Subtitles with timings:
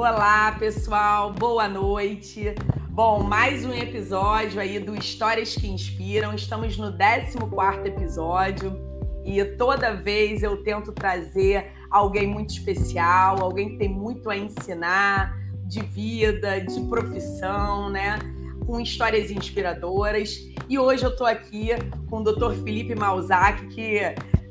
[0.00, 2.54] Olá, pessoal, boa noite.
[2.88, 6.32] Bom, mais um episódio aí do Histórias que Inspiram.
[6.34, 7.36] Estamos no 14
[7.84, 8.80] episódio
[9.24, 15.36] e toda vez eu tento trazer alguém muito especial, alguém que tem muito a ensinar
[15.66, 18.20] de vida, de profissão, né?
[18.68, 20.38] Com histórias inspiradoras.
[20.68, 21.70] E hoje eu estou aqui
[22.08, 22.52] com o Dr.
[22.62, 23.98] Felipe Malzac, que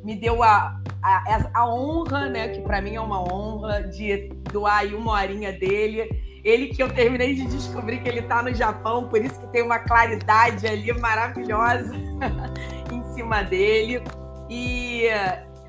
[0.03, 2.49] me deu a, a, a honra, né?
[2.49, 6.09] Que para mim é uma honra de doar aí uma horinha dele.
[6.43, 9.61] Ele que eu terminei de descobrir que ele está no Japão, por isso que tem
[9.61, 11.93] uma claridade ali maravilhosa
[12.91, 14.01] em cima dele.
[14.49, 15.07] E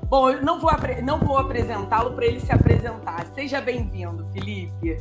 [0.07, 0.71] bom, eu não vou,
[1.03, 3.25] não vou apresentá-lo para ele se apresentar.
[3.35, 4.97] Seja bem-vindo, Felipe.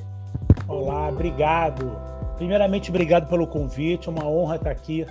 [0.66, 1.97] Olá, obrigado.
[2.36, 4.08] Primeiramente, obrigado pelo convite.
[4.08, 5.06] É uma honra estar aqui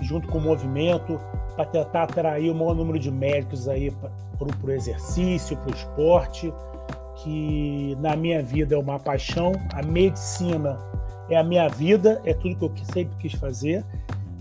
[0.00, 1.20] junto com o movimento
[1.54, 6.52] para tentar atrair o maior número de médicos aí para o exercício, para o esporte,
[7.16, 9.52] que na minha vida é uma paixão.
[9.74, 10.78] A medicina
[11.28, 13.84] é a minha vida, é tudo que eu sempre quis fazer.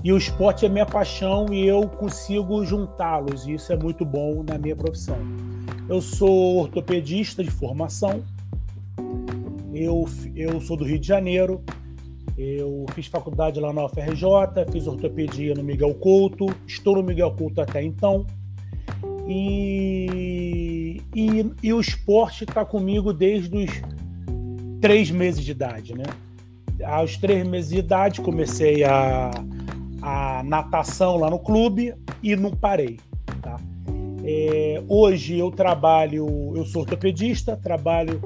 [0.01, 4.43] E o esporte é minha paixão e eu consigo juntá-los, e isso é muito bom
[4.47, 5.17] na minha profissão.
[5.89, 8.23] Eu sou ortopedista de formação,
[9.73, 11.61] eu, eu sou do Rio de Janeiro,
[12.39, 14.23] eu fiz faculdade lá na UFRJ,
[14.71, 18.25] fiz ortopedia no Miguel Couto, estou no Miguel Couto até então.
[19.27, 23.69] E, e, e o esporte está comigo desde os
[24.79, 26.05] três meses de idade, né?
[26.85, 29.31] Aos três meses de idade comecei a,
[30.01, 32.97] a natação lá no clube e não parei.
[33.41, 33.57] Tá?
[34.23, 38.21] É, hoje eu trabalho, eu sou ortopedista, trabalho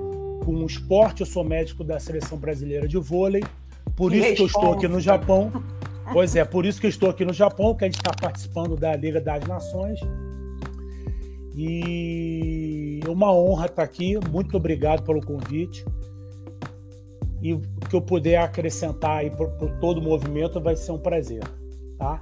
[0.45, 3.41] com esporte, eu sou médico da seleção brasileira de vôlei,
[3.95, 4.35] por que isso responsa.
[4.35, 5.51] que eu estou aqui no Japão.
[6.11, 8.75] Pois é, por isso que eu estou aqui no Japão, que a gente está participando
[8.75, 9.99] da Liga das Nações.
[11.55, 14.17] E é uma honra estar aqui.
[14.29, 15.85] Muito obrigado pelo convite.
[17.41, 20.97] E o que eu puder acrescentar aí por, por todo o movimento vai ser um
[20.97, 21.43] prazer
[22.03, 22.21] tá?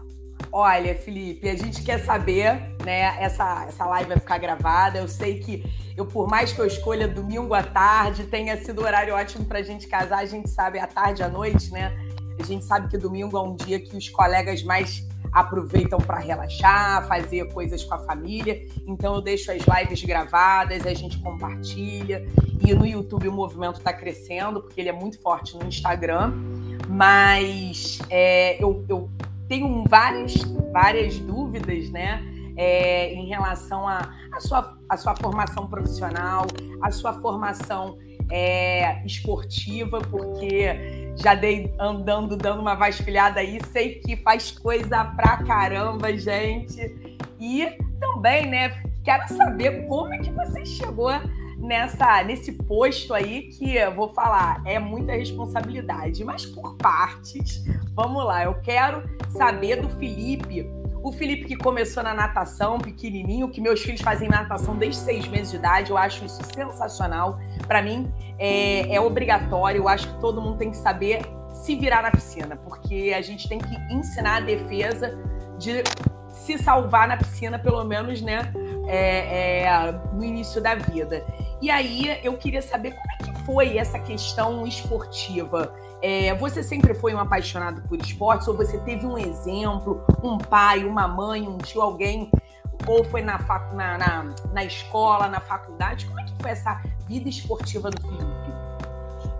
[0.53, 3.15] Olha, Felipe, a gente quer saber, né?
[3.23, 4.99] Essa, essa live vai ficar gravada.
[4.99, 5.63] Eu sei que
[5.95, 9.59] eu, por mais que eu escolha domingo à tarde, tenha sido um horário ótimo para
[9.59, 11.97] a gente casar, a gente sabe à tarde à noite, né?
[12.37, 17.07] A gente sabe que domingo é um dia que os colegas mais aproveitam para relaxar,
[17.07, 18.65] fazer coisas com a família.
[18.85, 22.27] Então eu deixo as lives gravadas, a gente compartilha.
[22.65, 26.33] E no YouTube o movimento está crescendo, porque ele é muito forte no Instagram.
[26.89, 29.09] Mas é, eu, eu
[29.51, 30.33] tenho várias,
[30.71, 32.23] várias dúvidas, né?
[32.55, 33.97] É, em relação à
[34.31, 36.45] a, a, sua, a sua formação profissional,
[36.81, 37.97] a sua formação
[38.31, 45.43] é, esportiva, porque já dei andando, dando uma vasculhada aí, sei que faz coisa pra
[45.43, 47.19] caramba, gente.
[47.37, 51.09] E também, né, quero saber como é que você chegou
[51.61, 57.63] nessa nesse posto aí que eu vou falar, é muita responsabilidade, mas por partes.
[57.93, 60.67] Vamos lá, eu quero saber do Felipe.
[61.03, 65.51] O Felipe que começou na natação, pequenininho, que meus filhos fazem natação desde seis meses
[65.51, 67.39] de idade, eu acho isso sensacional.
[67.67, 71.21] Para mim é, é obrigatório, eu acho que todo mundo tem que saber
[71.53, 75.17] se virar na piscina, porque a gente tem que ensinar a defesa
[75.57, 75.83] de
[76.31, 78.51] se salvar na piscina, pelo menos, né,
[78.87, 81.25] é, é, no início da vida.
[81.61, 85.73] E aí eu queria saber como é que foi essa questão esportiva.
[86.01, 90.83] É, você sempre foi um apaixonado por esportes ou você teve um exemplo, um pai,
[90.83, 92.31] uma mãe, um tio, alguém,
[92.87, 96.05] ou foi na, fac, na, na, na escola, na faculdade?
[96.07, 98.51] Como é que foi essa vida esportiva do Felipe?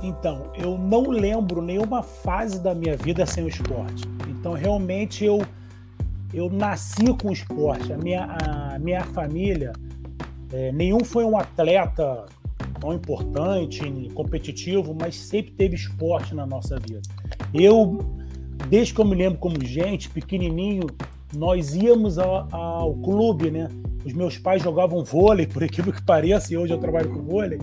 [0.04, 4.04] Então, eu não lembro nenhuma fase da minha vida sem o esporte.
[4.28, 5.46] Então, realmente, eu,
[6.34, 7.92] eu nasci com esporte.
[7.92, 9.74] A minha, a minha família
[10.52, 12.26] é, nenhum foi um atleta
[12.80, 17.02] tão importante, competitivo, mas sempre teve esporte na nossa vida.
[17.54, 18.00] Eu,
[18.68, 20.88] desde que eu me lembro como gente, pequenininho,
[21.36, 23.70] nós íamos ao, ao clube, né?
[24.04, 27.60] Os meus pais jogavam vôlei, por aquilo que pareça, e hoje eu trabalho com vôlei.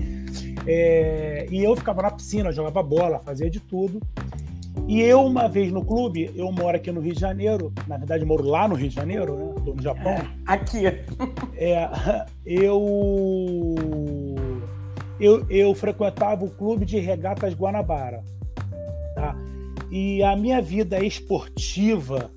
[0.66, 4.00] É, e eu ficava na piscina, jogava bola, fazia de tudo.
[4.88, 8.24] E eu, uma vez no clube, eu moro aqui no Rio de Janeiro, na verdade,
[8.24, 9.54] moro lá no Rio de Janeiro, né?
[9.58, 10.12] Estou no Japão.
[10.12, 10.86] É, aqui.
[11.60, 13.74] É, eu,
[15.20, 18.24] eu, eu frequentava o clube de regatas Guanabara.
[19.14, 19.36] Tá?
[19.90, 22.30] E a minha vida esportiva,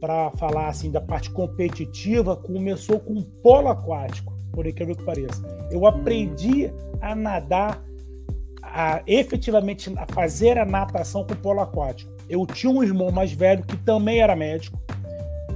[0.00, 5.42] para falar assim da parte competitiva, começou com polo aquático, por incrível que pareça.
[5.70, 7.84] Eu aprendi a nadar
[8.72, 12.10] a, efetivamente a fazer a natação com polo aquático.
[12.28, 14.80] Eu tinha um irmão mais velho que também era médico.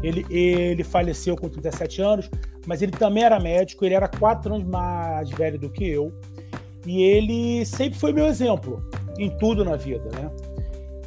[0.03, 2.31] Ele, ele faleceu com 37 anos,
[2.67, 3.85] mas ele também era médico.
[3.85, 6.13] Ele era quatro anos mais velho do que eu.
[6.87, 8.83] E ele sempre foi meu exemplo
[9.19, 10.31] em tudo na vida, né?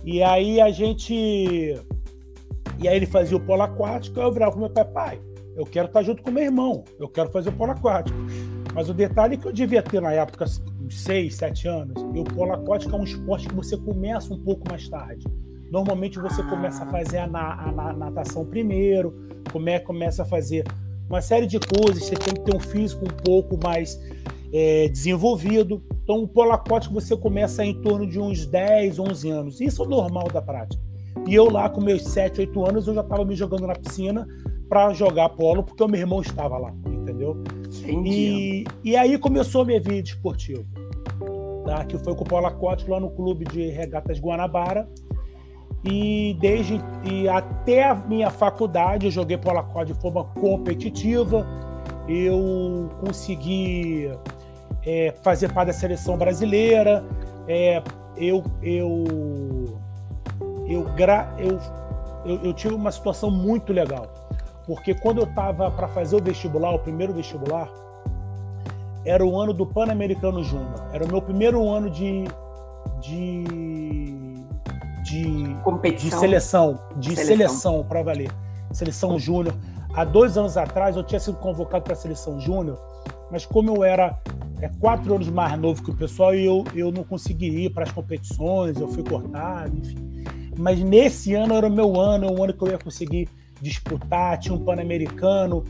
[0.03, 1.13] E aí a gente.
[1.13, 5.21] E aí ele fazia o polo aquático, eu virava com meu pai, pai,
[5.55, 8.17] eu quero estar junto com meu irmão, eu quero fazer o polo aquático.
[8.73, 10.45] Mas o detalhe é que eu devia ter na época
[10.87, 14.39] uns 6, 7 anos, e o polo aquático é um esporte que você começa um
[14.39, 15.25] pouco mais tarde.
[15.69, 19.13] Normalmente você começa a fazer a, na, a natação primeiro,
[19.51, 20.63] come, começa a fazer
[21.09, 23.99] uma série de coisas, você tem que ter um físico um pouco mais
[24.53, 25.83] é, desenvolvido.
[26.03, 29.61] Então, o polo aquático você começa em torno de uns 10, 11 anos.
[29.61, 30.81] Isso é o normal da prática.
[31.27, 34.25] E eu lá com meus 7, 8 anos, eu já estava me jogando na piscina
[34.69, 37.41] para jogar polo, porque o meu irmão estava lá, entendeu?
[37.85, 40.63] E, e aí começou a minha vida esportiva,
[41.87, 44.87] que foi com o polo aquático lá no clube de regatas Guanabara.
[45.83, 51.45] E desde e até a minha faculdade eu joguei polo aquático de forma competitiva.
[52.07, 54.09] Eu consegui
[54.85, 57.03] é, fazer parte da seleção brasileira.
[57.47, 57.81] É,
[58.15, 59.03] eu, eu,
[60.67, 60.85] eu,
[61.37, 61.59] eu,
[62.25, 64.07] eu, eu tive uma situação muito legal,
[64.65, 67.71] porque quando eu estava para fazer o vestibular, o primeiro vestibular,
[69.07, 70.89] era o ano do Pan-Americano Júnior.
[70.91, 72.25] Era o meu primeiro ano de,
[72.99, 73.43] de,
[75.01, 75.55] de,
[75.95, 78.29] de seleção, de seleção, seleção para valer.
[78.73, 79.55] Seleção Júnior.
[79.93, 82.77] Há dois anos atrás eu tinha sido convocado para a seleção Júnior,
[83.31, 84.19] mas como eu era
[84.59, 87.91] é quatro anos mais novo que o pessoal eu, eu não consegui ir para as
[87.91, 90.25] competições, eu fui cortado, enfim.
[90.57, 93.29] Mas nesse ano era o meu ano, o ano que eu ia conseguir
[93.61, 95.63] disputar, tinha um Pan-Americano,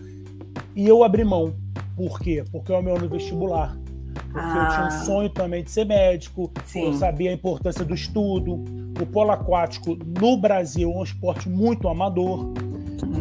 [0.76, 1.54] e eu abri mão.
[1.98, 2.46] Por quê?
[2.52, 3.76] Porque é o meu ano vestibular.
[4.14, 4.64] Porque ah.
[4.64, 5.04] eu tinha um ah.
[5.06, 6.86] sonho também de ser médico, Sim.
[6.86, 8.64] eu sabia a importância do estudo.
[9.02, 12.54] O polo aquático no Brasil é um esporte muito amador,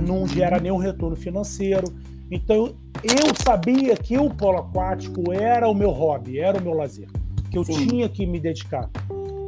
[0.06, 1.86] não gera nenhum retorno financeiro.
[2.30, 7.08] Então eu sabia que o polo aquático era o meu hobby, era o meu lazer,
[7.50, 7.86] que eu Sim.
[7.86, 8.90] tinha que me dedicar.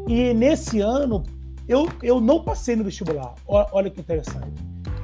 [0.06, 1.22] E nesse ano
[1.66, 3.34] eu, eu não passei no vestibular.
[3.46, 4.48] Olha que interessante.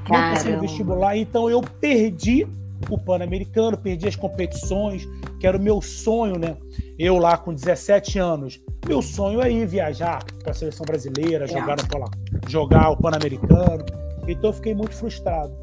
[0.06, 0.28] Caramba.
[0.28, 2.46] Não passei no vestibular, então eu perdi
[2.90, 5.08] o Pan-Americano, perdi as competições,
[5.40, 6.56] que era o meu sonho, né?
[6.98, 11.76] Eu lá com 17 anos, meu sonho é ir viajar para a seleção brasileira, jogar,
[11.76, 13.84] no jogar o Pan-Americano.
[14.28, 15.54] Então eu fiquei muito frustrado.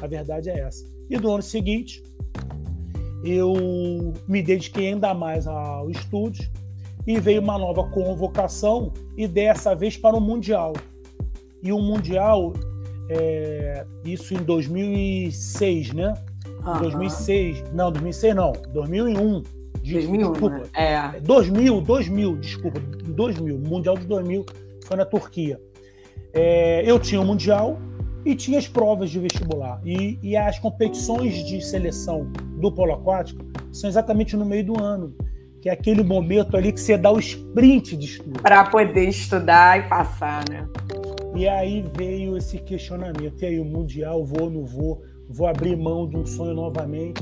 [0.00, 0.84] A verdade é essa.
[1.08, 2.02] E no ano seguinte,
[3.24, 6.50] eu me dediquei ainda mais ao estudos
[7.06, 10.72] e veio uma nova convocação e dessa vez para o Mundial.
[11.62, 12.52] E o Mundial,
[13.08, 16.14] é, isso em 2006, né?
[16.66, 16.78] Uhum.
[16.78, 19.42] 2006, não, 2006 não, 2001.
[19.82, 20.48] 2001, desculpa.
[20.48, 20.64] Né?
[20.74, 21.20] É.
[21.20, 24.44] 2000, 2000, desculpa, 2000, Mundial de 2000
[24.84, 25.60] foi na Turquia.
[26.32, 27.78] É, eu tinha o Mundial
[28.24, 29.80] e tinha as provas de vestibular.
[29.84, 32.30] E, e as competições de seleção
[32.60, 35.14] do polo aquático são exatamente no meio do ano,
[35.62, 38.42] que é aquele momento ali que você dá o sprint de estudo.
[38.42, 40.68] Para poder estudar e passar, né?
[41.36, 45.02] E aí veio esse questionamento: e aí, o Mundial, vou ou não vou?
[45.28, 47.20] Vou abrir mão de um sonho novamente?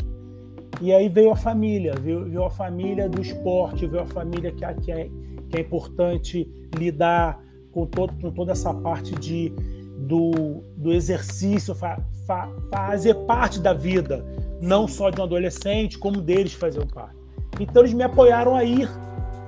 [0.80, 4.66] E aí veio a família, veio, veio a família do esporte, veio a família que,
[4.82, 5.08] que, é,
[5.48, 9.52] que é importante lidar com, todo, com toda essa parte de
[9.96, 14.24] do, do exercício, fa, fa, fazer parte da vida,
[14.60, 17.16] não só de um adolescente, como deles faziam parte.
[17.58, 18.88] Então eles me apoiaram a ir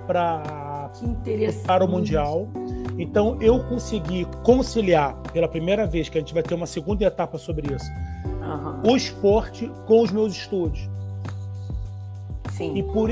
[0.06, 0.42] para
[1.66, 2.48] para o mundial.
[2.98, 7.36] Então eu consegui conciliar pela primeira vez que a gente vai ter uma segunda etapa
[7.36, 7.86] sobre isso,
[8.46, 8.92] uhum.
[8.92, 10.88] o esporte com os meus estudos.
[12.50, 12.76] Sim.
[12.76, 13.10] E por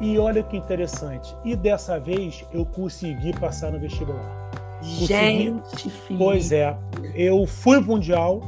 [0.00, 1.34] e olha que interessante.
[1.44, 4.50] E dessa vez eu consegui passar no vestibular.
[4.82, 6.18] Gente, filho.
[6.18, 6.76] Pois é.
[7.14, 8.42] Eu fui pro Mundial,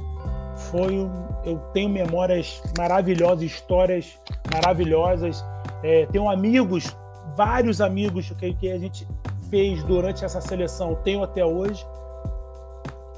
[0.70, 1.08] foi
[1.44, 4.18] eu tenho memórias maravilhosas, histórias
[4.52, 5.44] maravilhosas.
[5.82, 6.94] É, tenho amigos,
[7.36, 9.06] vários amigos que, que a gente
[9.48, 11.86] fez durante essa seleção, tenho até hoje.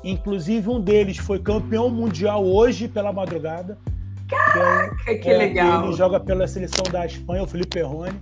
[0.04, 3.78] Inclusive, um deles foi campeão mundial hoje pela madrugada.
[4.28, 5.84] Caraca, que, é, que é, legal!
[5.84, 8.20] Ele joga pela seleção da Espanha, o Felipe Perrone.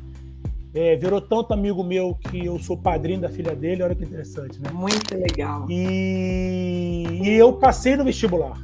[0.74, 4.60] É, virou tanto amigo meu que eu sou padrinho da filha dele, olha que interessante,
[4.60, 4.70] né?
[4.72, 5.66] Muito legal.
[5.70, 8.58] E, e eu passei no vestibular.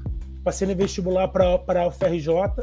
[0.44, 2.54] Passei no vestibular para o FRJ, uhum.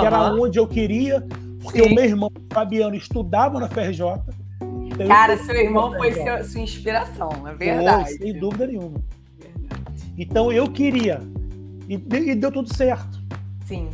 [0.00, 1.26] que era onde eu queria,
[1.62, 1.90] porque Sim.
[1.90, 4.04] o meu irmão Fabiano estudava na FRJ.
[4.86, 8.10] Então Cara, seu irmão foi sua, sua inspiração, é verdade.
[8.10, 9.00] Foi, sem dúvida nenhuma.
[10.16, 11.20] Então eu queria.
[11.88, 13.20] E, e, deu tudo certo.
[13.66, 13.90] Sim.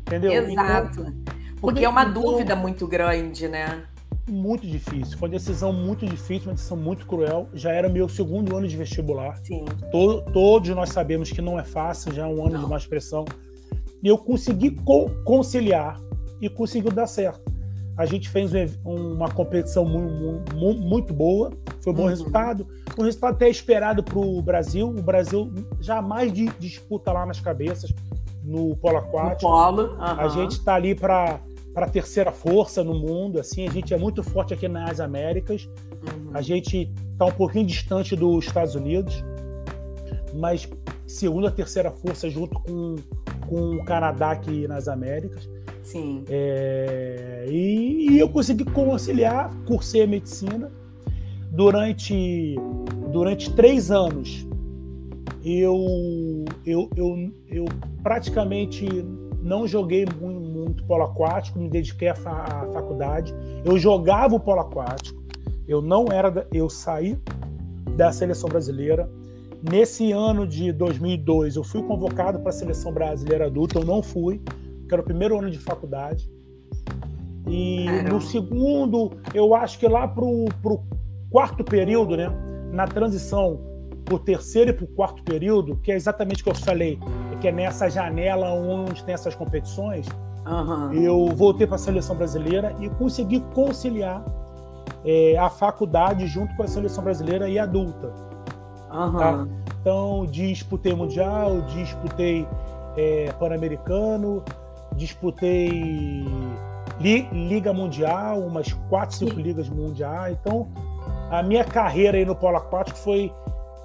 [0.00, 0.32] Entendeu?
[0.32, 1.00] Exato.
[1.00, 1.14] Então,
[1.60, 3.84] porque é uma então, dúvida muito grande, né?
[4.28, 5.18] muito difícil.
[5.18, 7.48] Foi uma decisão muito difícil, uma decisão muito cruel.
[7.54, 9.38] Já era meu segundo ano de vestibular.
[9.42, 9.64] Sim.
[9.90, 12.64] Todo, todos nós sabemos que não é fácil, já é um ano não.
[12.64, 13.24] de mais pressão.
[14.02, 15.98] E eu consegui co conciliar
[16.40, 17.57] e conseguiu dar certo.
[17.98, 18.52] A gente fez
[18.84, 21.50] uma competição muito, boa,
[21.82, 22.08] foi um bom uhum.
[22.08, 22.64] resultado.
[22.96, 24.88] Um resultado até esperado para o Brasil.
[24.88, 27.92] O Brasil jamais disputa lá nas cabeças
[28.44, 29.50] no polo aquático.
[29.50, 30.00] No polo, uhum.
[30.00, 31.40] A gente está ali para
[31.74, 33.38] para a terceira força no mundo.
[33.38, 35.68] Assim, a gente é muito forte aqui nas Américas.
[35.90, 36.30] Uhum.
[36.34, 39.24] A gente está um pouquinho distante dos Estados Unidos,
[40.34, 40.68] mas
[41.06, 42.96] segunda, terceira força junto com,
[43.48, 45.48] com o Canadá aqui nas Américas.
[45.88, 46.22] Sim.
[46.28, 50.70] É, e, e, eu consegui conciliar, cursei medicina
[51.50, 52.56] durante
[53.10, 54.46] durante três anos.
[55.42, 57.64] Eu, eu, eu, eu
[58.02, 58.86] praticamente
[59.42, 63.34] não joguei muito, muito polo aquático, me dediquei à, fa à, faculdade.
[63.64, 65.22] Eu jogava o polo aquático.
[65.66, 67.18] Eu não era, eu saí
[67.96, 69.10] da seleção brasileira.
[69.62, 73.78] Nesse ano de 2002, eu fui convocado para a seleção brasileira adulta.
[73.78, 74.38] Eu não fui,
[74.88, 76.30] que era o primeiro ano de faculdade.
[77.46, 78.08] E Caramba.
[78.10, 80.48] no segundo, eu acho que lá para o
[81.30, 82.30] quarto período, né,
[82.72, 83.60] na transição
[84.10, 86.98] o terceiro e para o quarto período, que é exatamente o que eu falei,
[87.40, 90.06] que é nessa janela onde tem essas competições,
[90.46, 90.92] uhum.
[90.92, 94.24] eu voltei para a seleção brasileira e consegui conciliar
[95.04, 98.12] é, a faculdade junto com a seleção brasileira e adulta.
[98.90, 99.18] Uhum.
[99.18, 99.46] Tá?
[99.80, 102.46] Então, disputei mundial, disputei
[102.96, 104.42] é, pan-americano,
[104.98, 106.24] disputei
[107.00, 109.42] li, liga mundial, umas quatro, cinco Sim.
[109.42, 110.36] ligas mundiais.
[110.40, 110.68] Então,
[111.30, 113.32] a minha carreira aí no polo aquático foi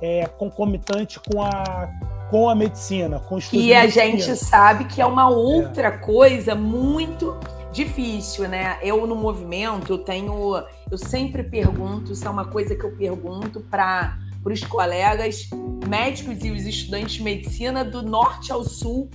[0.01, 1.89] é, concomitante com a,
[2.29, 5.91] com a medicina, com E a gente sabe que é uma outra é.
[5.91, 7.38] coisa muito
[7.72, 8.77] difícil, né?
[8.82, 13.62] Eu no movimento, eu tenho, eu sempre pergunto, isso é uma coisa que eu pergunto
[13.62, 15.50] para os colegas
[15.88, 19.10] médicos e os estudantes de medicina do norte ao sul.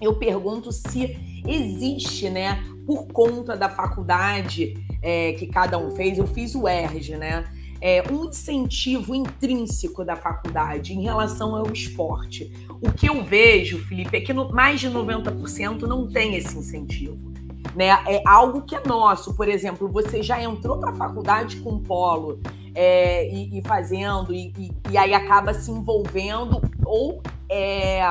[0.00, 6.18] Eu pergunto se existe, né, por conta da faculdade é, que cada um fez.
[6.18, 7.44] Eu fiz o ERG, né?
[7.80, 12.50] é, um incentivo intrínseco da faculdade em relação ao esporte.
[12.82, 17.32] O que eu vejo, Felipe, é que no, mais de 90% não tem esse incentivo.
[17.74, 17.88] Né?
[18.06, 19.34] É algo que é nosso.
[19.34, 22.40] Por exemplo, você já entrou para a faculdade com polo
[22.74, 28.02] é, e, e, fazendo, e, e, e, aí acaba se envolvendo ou é,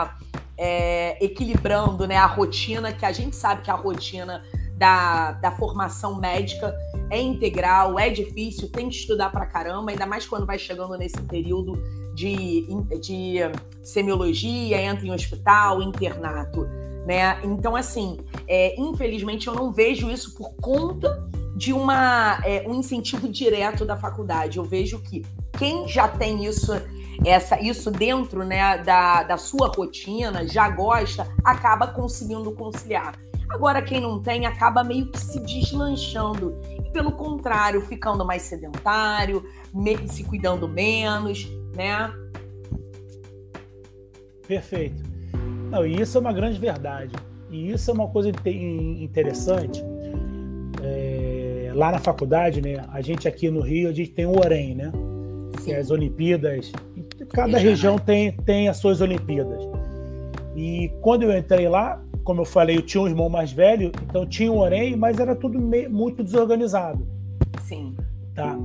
[0.58, 4.44] é, equilibrando né, a rotina, que a gente sabe que a rotina
[4.78, 6.76] da, da formação médica
[7.10, 11.22] é integral, é difícil, tem que estudar pra caramba, ainda mais quando vai chegando nesse
[11.22, 11.74] período
[12.14, 12.66] de,
[13.00, 13.38] de
[13.84, 16.66] semiologia, entra em hospital, internato,
[17.06, 17.40] né?
[17.44, 21.24] Então, assim, é, infelizmente eu não vejo isso por conta
[21.56, 24.58] de uma, é, um incentivo direto da faculdade.
[24.58, 25.24] Eu vejo que
[25.58, 26.74] quem já tem isso
[27.24, 33.14] essa, isso dentro né, da, da sua rotina, já gosta, acaba conseguindo conciliar.
[33.50, 36.56] Agora, quem não tem acaba meio que se deslanchando
[36.92, 39.46] pelo contrário, ficando mais sedentário,
[40.08, 42.12] se cuidando menos, né?
[44.48, 45.04] Perfeito.
[45.70, 47.16] Não, e isso é uma grande verdade.
[47.52, 49.84] E isso é uma coisa interessante.
[50.84, 52.86] É, lá na faculdade, né?
[52.90, 54.92] A gente aqui no Rio, a gente tem o OREM, né?
[55.60, 55.66] Sim.
[55.66, 56.72] Que é as Olimpíadas.
[57.30, 59.62] Cada região tem, tem as suas Olimpíadas.
[60.56, 64.26] E quando eu entrei lá, como eu falei, eu tinha um irmão mais velho, então
[64.26, 67.06] tinha um Orem, mas era tudo meio, muito desorganizado.
[67.62, 67.96] Sim.
[68.34, 68.58] Tá.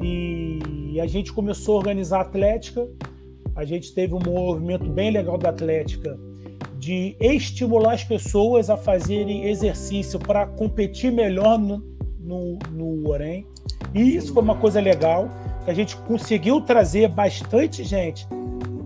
[0.00, 2.86] E a gente começou a organizar a Atlética,
[3.56, 6.18] a gente teve um movimento bem legal da Atlética
[6.78, 11.82] de estimular as pessoas a fazerem exercício para competir melhor no,
[12.18, 13.46] no, no Orem.
[13.94, 15.28] E isso foi uma coisa legal,
[15.64, 18.26] que a gente conseguiu trazer bastante gente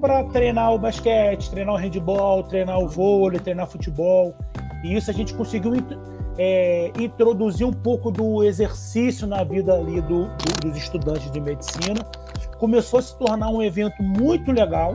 [0.00, 4.34] para treinar o basquete, treinar o handball, treinar o vôlei, treinar futebol.
[4.84, 5.72] E isso a gente conseguiu
[6.38, 12.04] é, introduzir um pouco do exercício na vida ali do, do, dos estudantes de medicina.
[12.58, 14.94] Começou a se tornar um evento muito legal,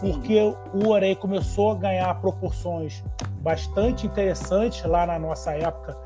[0.00, 0.38] porque
[0.72, 3.04] o Orei começou a ganhar proporções
[3.40, 5.96] bastante interessantes lá na nossa época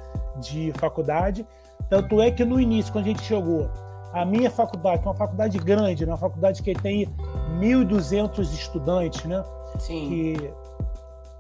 [0.41, 1.47] de faculdade.
[1.89, 3.71] Tanto é que no início, quando a gente chegou,
[4.17, 6.13] a minha faculdade, que é uma faculdade grande, né?
[6.13, 7.07] uma faculdade que tem
[7.61, 9.45] 1.200 estudantes, né?
[9.79, 10.09] Sim.
[10.09, 10.51] Que,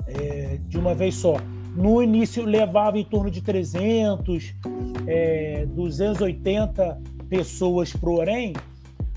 [0.06, 1.36] é, de uma vez só.
[1.74, 4.54] No início levava em torno de 300,
[5.06, 8.52] é, 280 pessoas para o Orem.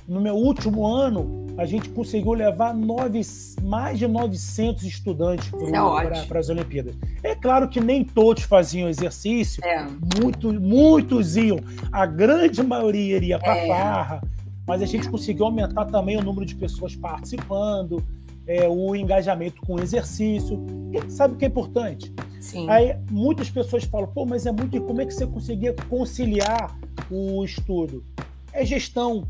[0.09, 3.21] No meu último ano, a gente conseguiu levar nove,
[3.61, 6.95] mais de 900 estudantes para é as Olimpíadas.
[7.21, 9.85] É claro que nem todos faziam exercício, é.
[10.19, 11.59] muito, muitos iam,
[11.91, 13.67] a grande maioria iria para é.
[13.67, 14.21] farra,
[14.65, 18.03] mas a gente conseguiu aumentar também o número de pessoas participando,
[18.47, 20.59] é, o engajamento com o exercício.
[20.91, 22.11] E sabe o que é importante?
[22.41, 22.67] Sim.
[22.67, 24.81] Aí muitas pessoas falam, pô, mas é muito.
[24.81, 26.75] Como é que você conseguia conciliar
[27.11, 28.03] o estudo?
[28.51, 29.27] É gestão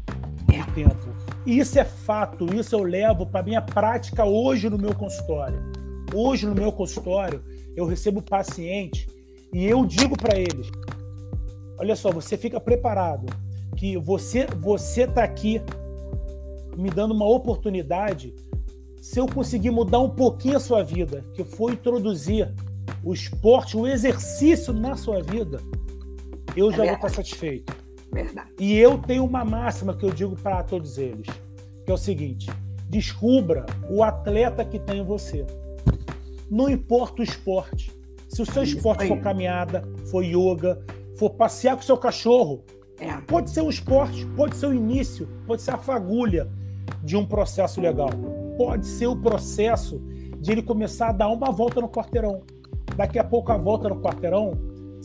[0.50, 1.10] de tempo.
[1.46, 5.62] Isso é fato, isso eu levo para minha prática hoje no meu consultório.
[6.14, 7.44] Hoje no meu consultório,
[7.76, 9.08] eu recebo paciente
[9.54, 10.70] e eu digo para eles:
[11.78, 13.26] olha só, você fica preparado
[13.76, 15.62] que você você está aqui
[16.78, 18.34] me dando uma oportunidade.
[19.02, 22.54] Se eu conseguir mudar um pouquinho a sua vida, que foi introduzir
[23.04, 25.62] o esporte, o exercício na sua vida,
[26.56, 26.88] eu é já verdade.
[26.88, 27.79] vou estar satisfeito.
[28.12, 28.50] Verdade.
[28.60, 31.28] E eu tenho uma máxima que eu digo para todos eles,
[31.86, 32.50] que é o seguinte:
[32.90, 35.46] descubra o atleta que tem em você.
[36.50, 37.92] Não importa o esporte.
[38.28, 40.80] Se o seu esporte for caminhada, for yoga,
[41.16, 42.64] for passear com o seu cachorro,
[43.00, 43.12] é.
[43.22, 46.50] pode ser um esporte, pode ser o início, pode ser a fagulha
[47.04, 48.10] de um processo legal.
[48.58, 50.02] Pode ser o processo
[50.40, 52.42] de ele começar a dar uma volta no quarteirão.
[52.96, 54.54] Daqui a pouco a volta no quarteirão,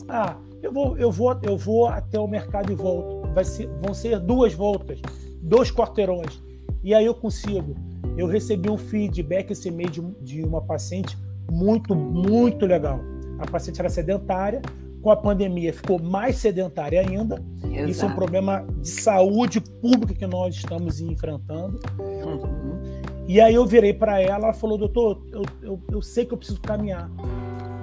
[0.09, 3.27] ah, eu vou, eu vou, eu vou até o mercado e volto.
[3.33, 4.99] Vai ser, vão ser duas voltas,
[5.41, 6.41] dois quarteirões.
[6.83, 7.75] E aí eu consigo.
[8.17, 11.17] Eu recebi um feedback esse mês de, de uma paciente
[11.51, 12.99] muito, muito legal.
[13.37, 14.61] A paciente era sedentária,
[15.01, 17.43] com a pandemia ficou mais sedentária ainda.
[17.63, 17.89] Exato.
[17.89, 21.79] Isso é um problema de saúde pública que nós estamos enfrentando.
[21.99, 22.81] Uhum.
[23.27, 26.37] E aí eu virei para ela, ela falou, doutor, eu, eu, eu sei que eu
[26.37, 27.09] preciso caminhar,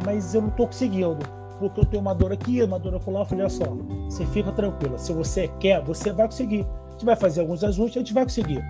[0.05, 3.21] mas eu não estou conseguindo porque eu tenho uma dor aqui, uma dor acolá.
[3.21, 3.65] Eu falei, olha só,
[4.07, 4.99] você fica tranquila.
[4.99, 6.67] Se você quer, você vai conseguir.
[6.89, 8.65] A gente vai fazer alguns ajustes, a gente vai conseguir.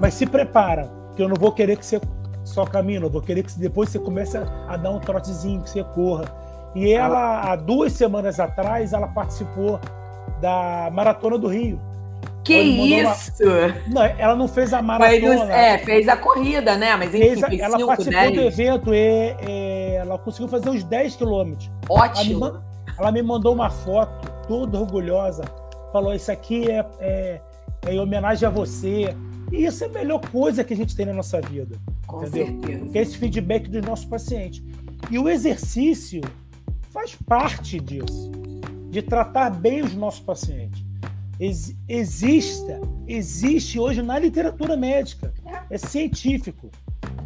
[0.00, 2.00] Mas se prepara, que eu não vou querer que você
[2.44, 5.82] só caminhe, eu vou querer que depois você comece a dar um trotezinho, que você
[5.82, 6.24] corra.
[6.74, 9.80] E ela, há duas semanas atrás, ela participou
[10.40, 11.78] da Maratona do Rio.
[12.44, 13.32] Que isso!
[13.42, 13.74] Uma...
[13.88, 15.50] Não, ela não fez a maratona.
[15.50, 16.94] É, fez a corrida, né?
[16.94, 18.34] Mas enfim, fez, ela cinco, participou 10.
[18.34, 21.70] do evento e, e, ela conseguiu fazer uns 10 quilômetros.
[21.88, 22.44] Ótimo!
[22.44, 25.42] Ela me, ela me, mandou uma foto, toda orgulhosa.
[25.90, 27.40] Falou: Isso aqui é, é,
[27.86, 29.16] é, em homenagem a você.
[29.50, 31.78] E isso é a melhor coisa que a gente tem na nossa vida.
[32.06, 32.46] Com entendeu?
[32.46, 32.88] certeza.
[32.90, 34.62] Que é esse feedback dos nossos pacientes.
[35.10, 36.20] E o exercício
[36.90, 38.30] faz parte disso,
[38.90, 40.83] de tratar bem os nossos pacientes
[41.38, 45.32] ex, exista, existe hoje na literatura médica,
[45.70, 46.70] é científico,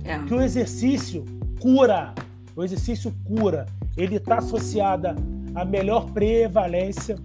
[0.04, 0.18] é.
[0.20, 1.24] que o exercício
[1.60, 2.14] cura,
[2.56, 3.66] o exercício cura,
[3.96, 5.08] ele está associado
[5.54, 7.16] a melhor prevalência,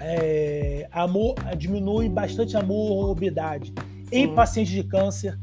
[0.00, 3.72] é, amor, diminui bastante a morbidade
[4.12, 5.36] em pacientes de câncer.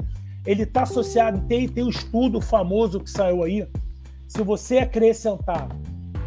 [0.46, 3.66] Ele está associado, tem, tem um estudo famoso que saiu aí.
[4.26, 5.68] Se você acrescentar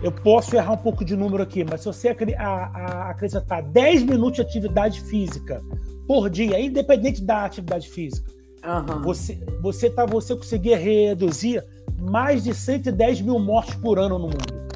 [0.01, 4.41] eu posso errar um pouco de número aqui, mas se você acrescentar 10 minutos de
[4.41, 5.61] atividade física
[6.07, 8.31] por dia, independente da atividade física,
[8.65, 9.01] uhum.
[9.01, 11.63] você, você, tá, você conseguir reduzir
[11.99, 14.69] mais de 110 mil mortes por ano no mundo.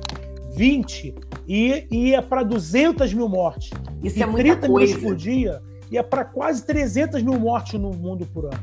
[0.56, 1.16] 20
[1.48, 3.72] e ia para 200 mil mortes.
[4.04, 5.62] Isso e é muita 30 minutos por dia
[5.94, 8.60] ia para quase 300 mil mortes no mundo por ano.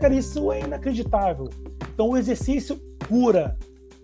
[0.00, 1.48] Cara, isso é inacreditável.
[1.94, 3.56] Então o exercício cura.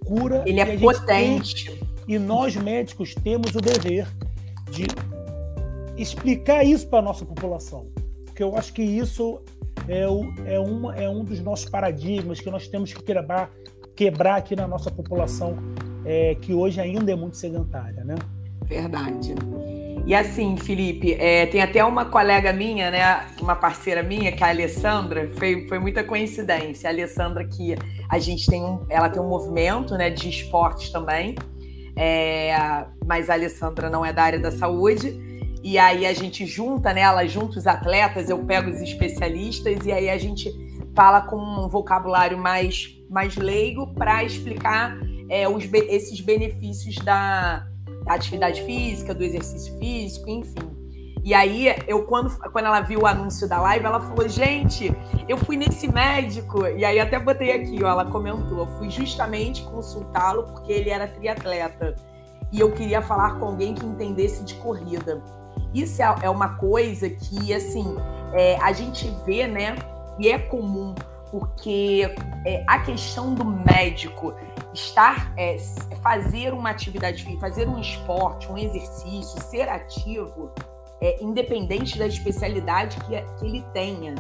[0.05, 0.45] Cura.
[0.47, 1.77] Ele é potente.
[2.09, 4.09] E nós, médicos, temos o dever
[4.71, 4.87] de
[5.97, 7.87] explicar isso para a nossa população.
[8.25, 9.41] Porque eu acho que isso
[9.87, 13.51] é, o, é, uma, é um dos nossos paradigmas que nós temos que quebrar,
[13.95, 15.57] quebrar aqui na nossa população,
[16.05, 18.15] é, que hoje ainda é muito sedentária, né?
[18.65, 19.35] Verdade.
[20.07, 24.47] E assim, Felipe, é, tem até uma colega minha, né, uma parceira minha, que é
[24.47, 26.89] a Alessandra, foi, foi muita coincidência.
[26.89, 27.75] A Alessandra que
[28.09, 31.35] a gente tem um, ela tem um movimento, né, de esportes também.
[31.99, 35.19] É, mas a Alessandra não é da área da saúde.
[35.63, 37.01] E aí a gente junta, né?
[37.01, 40.49] Ela junta os atletas, eu pego os especialistas e aí a gente
[40.95, 44.97] fala com um vocabulário mais, mais leigo para explicar
[45.29, 47.67] é, os, esses benefícios da,
[48.05, 50.78] da atividade física, do exercício físico, enfim.
[51.29, 54.91] E aí, eu quando, quando ela viu o anúncio da live, ela falou: gente,
[55.29, 56.67] eu fui nesse médico.
[56.67, 61.95] E aí até botei aqui, ó, ela comentou, fui justamente consultá-lo porque ele era triatleta.
[62.51, 65.23] E eu queria falar com alguém que entendesse de corrida.
[65.75, 67.95] Isso é, é uma coisa que, assim,
[68.33, 69.77] é, a gente vê, né?
[70.19, 70.95] E é comum,
[71.31, 72.11] porque
[72.47, 74.33] é, a questão do médico
[74.73, 75.59] estar, é,
[76.03, 80.51] fazer uma atividade fazer um esporte, um exercício, ser ativo,
[81.01, 84.15] é, independente da especialidade que, que ele tenha.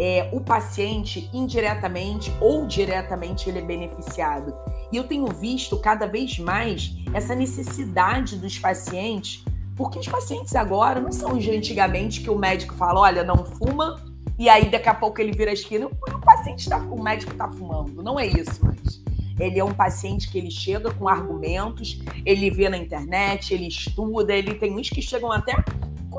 [0.00, 4.54] É, o paciente, indiretamente ou diretamente, ele é beneficiado.
[4.92, 9.44] E eu tenho visto cada vez mais essa necessidade dos pacientes,
[9.76, 13.44] porque os pacientes agora não são os de antigamente que o médico fala: olha, não
[13.44, 14.00] fuma,
[14.38, 17.48] e aí daqui a pouco ele vira a esquina, o paciente tá, o médico está
[17.48, 18.00] fumando.
[18.00, 19.02] Não é isso mais.
[19.40, 24.32] ele é um paciente que ele chega com argumentos, ele vê na internet, ele estuda,
[24.32, 25.56] ele tem uns que chegam até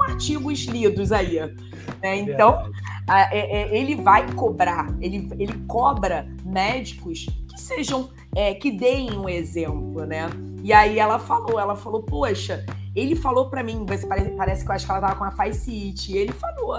[0.10, 1.40] artigos lidos aí.
[2.02, 2.18] Né?
[2.18, 2.72] Então,
[3.10, 9.28] é, é, ele vai cobrar, ele, ele cobra médicos que sejam, é, que deem um
[9.28, 10.30] exemplo, né?
[10.64, 14.70] E aí ela falou, ela falou, poxa, ele falou para mim, você parece, parece que
[14.70, 16.76] eu acho que ela tava com a Faceit, ele falou,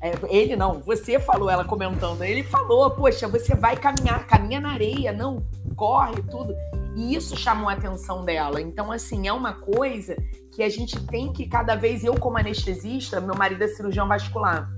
[0.00, 4.72] é, ele não, você falou, ela comentando, ele falou, poxa, você vai caminhar, caminha na
[4.72, 6.54] areia, não, corre, tudo.
[6.94, 8.60] E isso chamou a atenção dela.
[8.60, 10.14] Então, assim, é uma coisa
[10.54, 14.70] que a gente tem que, cada vez, eu como anestesista, meu marido é cirurgião vascular,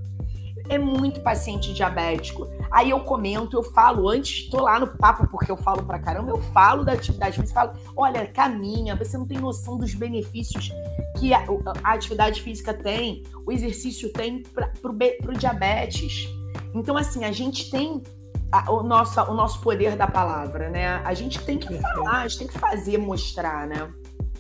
[0.69, 2.49] é muito paciente diabético.
[2.71, 6.31] Aí eu comento, eu falo, antes estou lá no papo, porque eu falo pra caramba,
[6.31, 10.71] eu falo da atividade física, falo, olha, caminha, você não tem noção dos benefícios
[11.19, 11.45] que a,
[11.85, 16.29] a atividade física tem, o exercício tem para o diabetes.
[16.75, 18.03] Então, assim, a gente tem
[18.51, 21.01] a, o, nosso, o nosso poder da palavra, né?
[21.05, 23.89] A gente tem que falar, a gente tem que fazer, mostrar, né?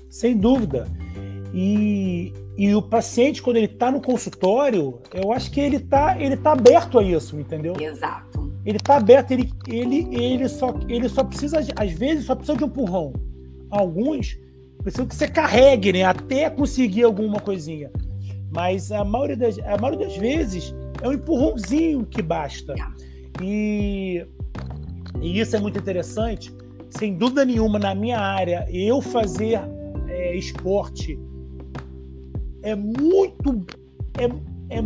[0.09, 0.87] Sem dúvida.
[1.53, 6.37] E, e o paciente, quando ele está no consultório, eu acho que ele está ele
[6.37, 7.75] tá aberto a isso, entendeu?
[7.81, 8.53] Exato.
[8.65, 12.65] Ele está aberto, ele, ele, ele, só, ele só precisa, às vezes, só precisa de
[12.65, 13.13] um empurrão.
[13.71, 14.39] Alguns
[14.83, 16.03] precisam que você carregue, né?
[16.03, 17.91] Até conseguir alguma coisinha.
[18.53, 22.75] Mas a maioria das, a maioria das vezes é um empurrãozinho que basta.
[23.43, 24.27] E,
[25.21, 26.53] e isso é muito interessante.
[26.91, 29.61] Sem dúvida nenhuma, na minha área, eu fazer
[30.27, 31.19] é, esporte
[32.63, 33.65] é muito
[34.19, 34.25] é,
[34.75, 34.79] é,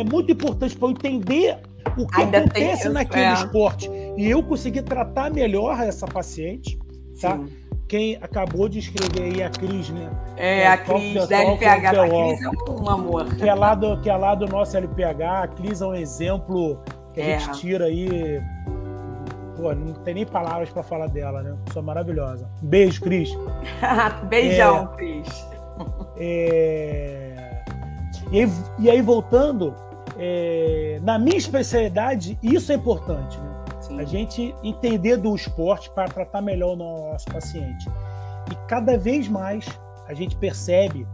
[0.00, 1.58] é muito importante para eu entender
[1.96, 3.32] o que Ainda acontece naquele é.
[3.32, 6.78] esporte e eu conseguir tratar melhor essa paciente,
[7.20, 7.36] tá?
[7.36, 7.48] Sim.
[7.86, 10.10] Quem acabou de escrever aí a Cris, né?
[10.36, 11.64] É, a Cris da LPH.
[11.64, 13.34] A Cris é um amor.
[13.34, 15.22] Que é, lá do, que é lá do nosso LPH.
[15.22, 16.78] A Cris é um exemplo
[17.14, 17.36] que é.
[17.36, 18.42] a gente tira aí.
[19.58, 21.56] Pô, não tem nem palavras para falar dela, né?
[21.72, 22.48] Só maravilhosa.
[22.62, 23.28] Beijo, Cris.
[24.30, 25.46] Beijão, é, Cris.
[26.16, 27.62] É...
[28.30, 29.74] E aí, e aí voltando,
[30.16, 33.36] é, na minha especialidade, isso é importante.
[33.40, 34.00] Né?
[34.00, 37.88] A gente entender do esporte para tratar melhor o nosso paciente.
[38.52, 39.66] E cada vez mais
[40.06, 41.04] a gente percebe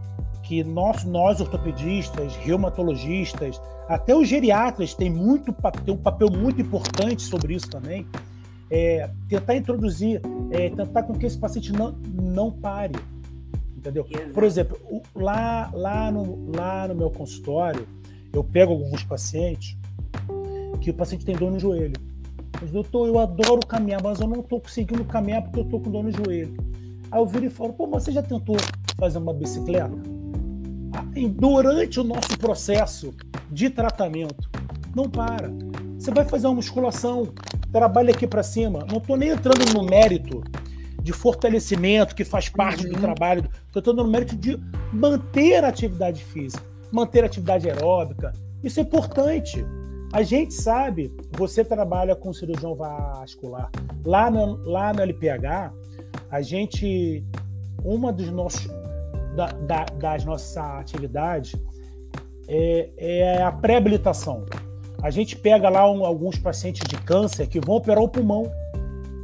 [0.43, 5.51] que nós, nós ortopedistas, reumatologistas, até os geriatras têm, muito,
[5.83, 8.05] têm um papel muito importante sobre isso também.
[8.69, 12.93] É, tentar introduzir, é, tentar com que esse paciente não, não pare
[13.85, 14.05] entendeu?
[14.33, 14.77] Por exemplo,
[15.13, 17.87] lá, lá, no, lá no meu consultório,
[18.33, 19.77] eu pego alguns pacientes
[20.81, 21.95] que o paciente tem dor no joelho.
[22.59, 25.91] Mas, doutor, eu adoro caminhar, mas eu não estou conseguindo caminhar porque eu estou com
[25.91, 26.55] dor no joelho.
[27.11, 28.55] Aí eu viro e falo, pô, mas você já tentou
[28.97, 29.95] fazer uma bicicleta?
[30.93, 31.03] Ah,
[31.37, 33.13] durante o nosso processo
[33.51, 34.49] de tratamento,
[34.95, 35.51] não para.
[35.99, 37.33] Você vai fazer uma musculação,
[37.75, 38.85] trabalha aqui para cima.
[38.89, 40.41] Não estou nem entrando no mérito
[41.01, 42.93] de fortalecimento que faz parte uhum.
[42.93, 43.49] do trabalho.
[43.67, 44.57] Estou dando no mérito de
[44.93, 48.31] manter a atividade física, manter a atividade aeróbica.
[48.63, 49.65] Isso é importante.
[50.13, 53.69] A gente sabe, você trabalha com cirurgião vascular.
[54.05, 55.73] Lá no, lá no LPH,
[56.31, 57.25] a gente,
[57.83, 58.67] uma dos nossos,
[59.35, 61.53] da, da, das nossas atividades
[62.47, 64.45] é, é a pré-habilitação.
[65.05, 68.51] A gente pega lá um, alguns pacientes de câncer que vão operar o pulmão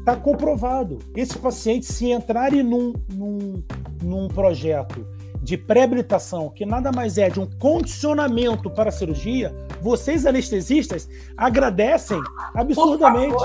[0.02, 1.00] Está comprovado.
[1.16, 3.64] Esses pacientes, se entrarem num, num,
[4.04, 5.08] num projeto
[5.42, 12.22] de pré-habilitação, que nada mais é de um condicionamento para a cirurgia, vocês anestesistas agradecem
[12.54, 13.36] absurdamente.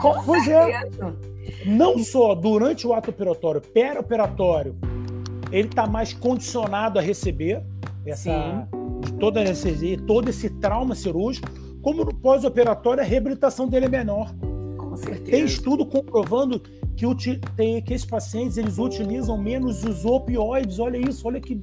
[0.00, 0.88] Com pois é.
[1.64, 3.62] Não só durante o ato operatório,
[4.00, 4.76] operatório,
[5.52, 7.62] ele está mais condicionado a receber
[8.04, 8.68] essa,
[9.20, 14.34] toda a anestesia, todo esse trauma cirúrgico, como no pós-operatório a reabilitação dele é menor.
[14.78, 15.30] Com certeza.
[15.30, 16.58] Tem estudo comprovando
[16.96, 17.06] que,
[17.54, 20.78] tem, que esses pacientes eles utilizam menos os opioides.
[20.78, 21.60] Olha isso, olha que.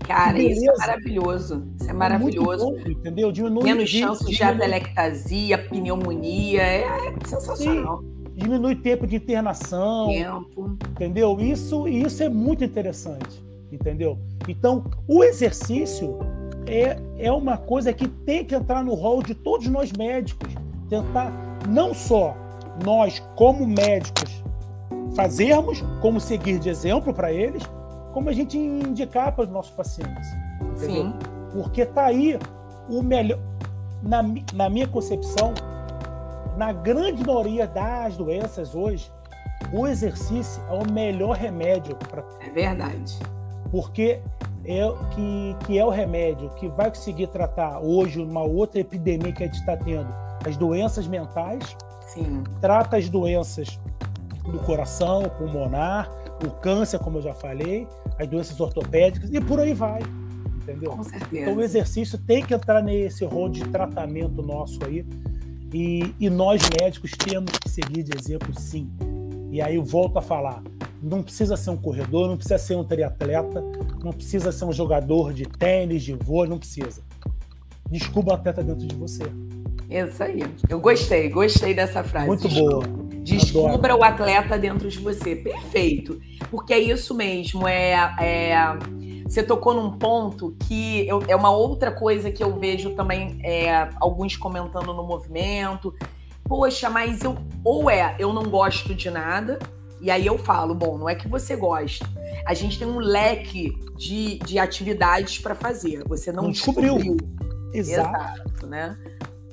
[0.00, 1.68] Cara, que isso é maravilhoso.
[1.80, 2.76] Isso é maravilhoso.
[2.76, 3.30] É bom, entendeu?
[3.30, 6.60] Diminui, Menos chances de atelectasia, pneumonia.
[6.60, 8.02] É, é sensacional.
[8.02, 10.08] Sim diminui tempo de internação.
[10.08, 10.78] Tempo.
[10.90, 11.38] Entendeu?
[11.38, 13.44] Isso, isso é muito interessante.
[13.70, 14.18] Entendeu?
[14.48, 16.18] Então, o exercício
[16.66, 20.52] é, é uma coisa que tem que entrar no rol de todos nós médicos.
[20.88, 21.32] Tentar
[21.68, 22.36] não só
[22.84, 24.42] nós, como médicos,
[25.14, 27.62] fazermos, como seguir de exemplo para eles,
[28.12, 30.28] como a gente indicar para os nossos pacientes.
[30.60, 31.04] Entendeu?
[31.04, 31.14] Sim.
[31.52, 32.38] Porque está aí
[32.88, 33.38] o melhor.
[34.02, 34.22] Na,
[34.52, 35.54] na minha concepção,
[36.56, 39.10] na grande maioria das doenças hoje,
[39.72, 42.24] o exercício é o melhor remédio para.
[42.40, 43.18] É verdade.
[43.70, 44.20] Porque
[44.64, 44.82] é
[45.14, 49.46] que, que é o remédio que vai conseguir tratar hoje uma outra epidemia que a
[49.46, 50.08] gente está tendo,
[50.46, 52.42] as doenças mentais Sim.
[52.60, 53.78] trata as doenças
[54.44, 56.10] do coração, pulmonar,
[56.44, 57.86] o câncer, como eu já falei,
[58.18, 60.00] as doenças ortopédicas e por aí vai.
[60.62, 60.92] Entendeu?
[60.92, 61.42] Com certeza.
[61.42, 65.04] Então o exercício tem que entrar nesse rol de tratamento nosso aí.
[65.72, 68.90] E, e nós médicos temos que seguir de exemplo, sim.
[69.50, 70.62] E aí eu volto a falar:
[71.02, 73.62] não precisa ser um corredor, não precisa ser um triatleta,
[74.02, 77.02] não precisa ser um jogador de tênis, de vôlei, não precisa.
[77.90, 79.24] Descubra o atleta dentro de você.
[79.90, 80.42] Isso aí.
[80.68, 82.26] Eu gostei, gostei dessa frase.
[82.26, 82.82] Muito boa.
[83.22, 83.98] Descubra Adoro.
[83.98, 85.36] o atleta dentro de você.
[85.36, 86.18] Perfeito.
[86.50, 87.68] Porque é isso mesmo.
[87.68, 88.78] É, é,
[89.26, 93.90] você tocou num ponto que eu, é uma outra coisa que eu vejo também é,
[94.00, 95.94] alguns comentando no movimento.
[96.44, 97.36] Poxa, mas eu.
[97.62, 99.58] Ou é, eu não gosto de nada.
[100.02, 102.04] E aí eu falo, bom, não é que você gosta.
[102.44, 106.02] A gente tem um leque de, de atividades para fazer.
[106.08, 106.96] Você não, não descobriu.
[106.96, 107.28] descobriu.
[107.72, 108.10] Exato.
[108.10, 108.98] Exato, né?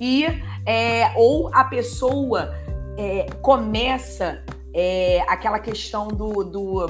[0.02, 0.26] E
[0.66, 2.56] é, ou a pessoa
[2.98, 6.88] é, começa é, aquela questão do, do,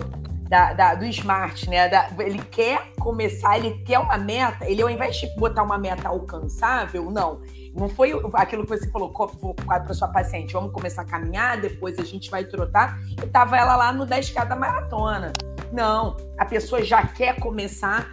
[0.50, 1.88] da, da, do smart, né?
[1.88, 6.10] Da, ele quer começar, ele quer uma meta, ele ao invés de botar uma meta
[6.10, 7.42] alcançável, não.
[7.76, 12.04] Não foi aquilo que você falou para sua paciente, vamos começar a caminhar, depois a
[12.04, 15.32] gente vai trotar, e tava ela lá no 10K da maratona.
[15.72, 18.12] Não, a pessoa já quer começar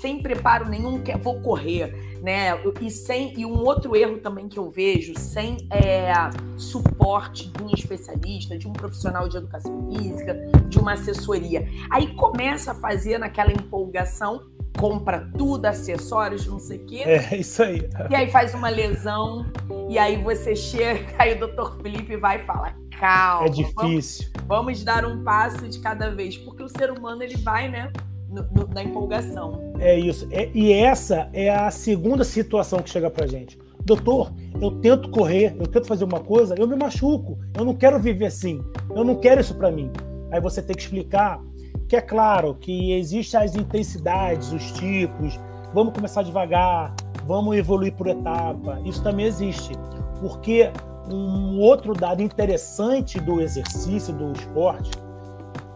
[0.00, 2.58] sem preparo nenhum, quer, vou correr né?
[2.80, 6.12] E sem e um outro erro também que eu vejo, sem é,
[6.56, 10.34] suporte de um especialista, de um profissional de educação física,
[10.68, 11.68] de uma assessoria.
[11.90, 14.42] Aí começa a fazer naquela empolgação,
[14.78, 17.02] compra tudo, acessórios, não sei o quê.
[17.04, 17.88] É, isso aí.
[18.10, 19.46] E aí faz uma lesão,
[19.88, 23.46] e aí você chega, aí o doutor Felipe vai e fala, calma.
[23.46, 24.30] É difícil.
[24.34, 27.92] Vamos, vamos dar um passo de cada vez, porque o ser humano, ele vai, né?
[28.28, 29.65] no, na empolgação.
[29.80, 30.26] É isso.
[30.30, 33.58] É, e essa é a segunda situação que chega pra gente.
[33.84, 37.38] Doutor, eu tento correr, eu tento fazer uma coisa, eu me machuco.
[37.56, 38.60] Eu não quero viver assim.
[38.94, 39.90] Eu não quero isso para mim.
[40.30, 41.40] Aí você tem que explicar
[41.88, 45.38] que é claro que existem as intensidades, os tipos.
[45.72, 48.80] Vamos começar devagar, vamos evoluir por etapa.
[48.84, 49.72] Isso também existe.
[50.20, 50.70] Porque
[51.08, 54.90] um outro dado interessante do exercício, do esporte,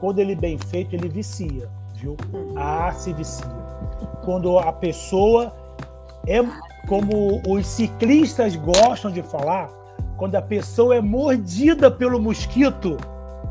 [0.00, 1.68] quando ele é bem feito, ele vicia
[2.00, 2.16] viu?
[2.56, 3.46] Ah, se vicia.
[4.24, 5.52] Quando a pessoa
[6.26, 6.38] é
[6.88, 9.68] como os ciclistas gostam de falar,
[10.16, 12.96] quando a pessoa é mordida pelo mosquito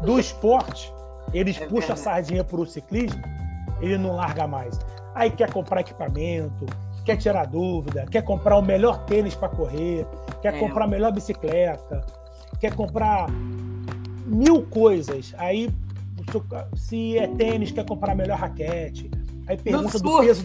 [0.04, 0.94] do esporte,
[1.34, 3.22] eles é puxam a sardinha para o ciclismo,
[3.82, 4.80] ele não larga mais.
[5.16, 6.66] Aí quer comprar equipamento,
[7.04, 10.06] quer tirar dúvida, quer comprar o melhor tênis para correr,
[10.42, 10.60] quer é.
[10.60, 12.06] comprar a melhor bicicleta,
[12.60, 13.28] quer comprar
[14.26, 15.34] mil coisas.
[15.38, 15.70] Aí
[16.76, 19.10] se é tênis, quer comprar a melhor raquete.
[19.50, 20.44] Aí pergunta no do peso.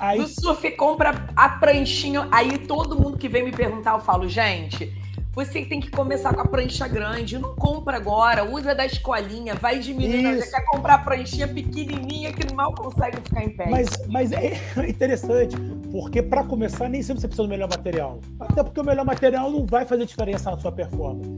[0.00, 0.18] Aí...
[0.18, 2.26] No surf compra a pranchinha.
[2.32, 4.92] Aí todo mundo que vem me perguntar, eu falo, gente,
[5.32, 7.38] você tem que começar com a prancha grande.
[7.38, 10.40] Não compra agora, usa da escolinha, vai diminuindo.
[10.40, 13.70] Você quer comprar a pranchinha pequenininha que mal consegue ficar em pé.
[13.70, 15.56] Mas, mas é interessante,
[15.92, 18.20] porque para começar, nem sempre você precisa do melhor material.
[18.40, 21.30] Até porque o melhor material não vai fazer diferença na sua performance.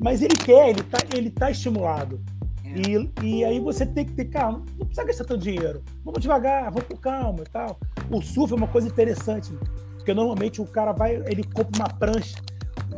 [0.00, 2.20] Mas ele quer, ele tá, ele tá estimulado.
[2.74, 5.82] E, e aí você tem que ter calma, não precisa gastar tanto dinheiro.
[6.04, 7.78] Vamos devagar, vamos com calma e tal.
[8.10, 9.52] O surf é uma coisa interessante,
[9.96, 12.38] porque normalmente o cara vai, ele compra uma prancha,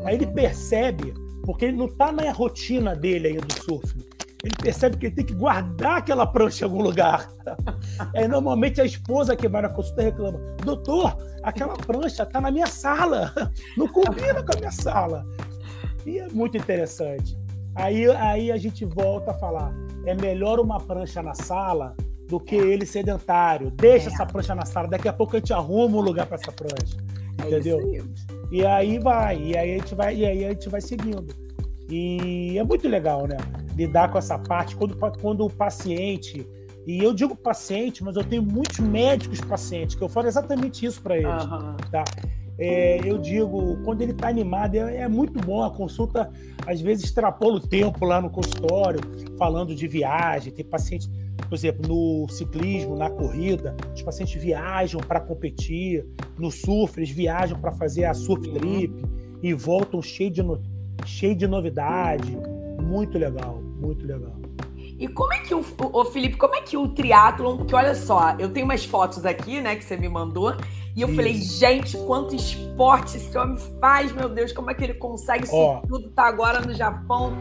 [0.05, 4.11] aí ele percebe, porque ele não está na rotina dele aí do surf.
[4.43, 7.29] Ele percebe que ele tem que guardar aquela prancha em algum lugar.
[8.15, 12.67] Aí normalmente a esposa que vai na consulta reclama: Doutor, aquela prancha está na minha
[12.67, 13.35] sala,
[13.77, 15.27] não combina com a minha sala.
[16.07, 17.37] E é muito interessante.
[17.75, 19.73] Aí, aí a gente volta a falar:
[20.07, 21.95] é melhor uma prancha na sala
[22.29, 23.71] do que ele sedentário.
[23.71, 24.13] Deixa é.
[24.13, 26.97] essa prancha na sala, daqui a pouco a gente arruma um lugar para essa prancha.
[27.43, 27.81] É entendeu?
[28.51, 31.35] e aí vai, e aí a gente vai, e aí a gente vai seguindo.
[31.89, 33.37] E é muito legal, né?
[33.77, 36.47] Lidar com essa parte quando, quando o paciente
[36.87, 41.01] e eu digo paciente, mas eu tenho muitos médicos pacientes que eu falo exatamente isso
[41.01, 41.77] para eles, uhum.
[41.91, 42.05] tá?
[42.61, 45.65] É, eu digo, quando ele está animado, é, é, muito bom.
[45.65, 46.31] A consulta,
[46.67, 49.01] às vezes, extrapola o tempo lá no consultório,
[49.39, 50.53] falando de viagem.
[50.53, 51.09] Tem pacientes,
[51.49, 56.07] por exemplo, no ciclismo, na corrida, os pacientes viajam para competir.
[56.39, 58.55] No surf, eles viajam para fazer a surf uhum.
[58.55, 59.05] trip
[59.43, 60.61] e voltam cheio de, no,
[61.07, 62.37] cheio de novidade.
[62.83, 64.37] Muito legal, muito legal.
[64.99, 68.37] E como é que o, o Felipe, como é que o triatlon, porque olha só,
[68.39, 70.55] eu tenho umas fotos aqui, né, que você me mandou,
[70.97, 71.17] e eu Isso.
[71.17, 75.55] falei, gente, quanto esporte esse homem faz, meu Deus, como é que ele consegue isso
[75.55, 75.87] oh.
[75.87, 76.11] tudo?
[76.11, 77.33] Tá agora no Japão.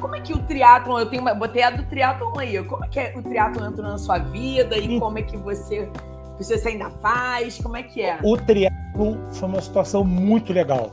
[0.00, 2.88] Como é que o triatlon, eu tenho uma, botei a do triatlon aí, como é
[2.88, 5.88] que é, o triatlon entrou na sua vida e como é que você,
[6.36, 8.18] você ainda faz, como é que é?
[8.22, 10.92] O triatlon foi uma situação muito legal.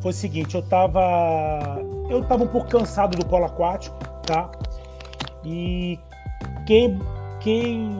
[0.00, 4.50] Foi o seguinte, eu tava, eu tava um pouco cansado do polo aquático, tá?
[5.44, 5.98] E
[6.66, 6.98] quem,
[7.40, 7.96] quem.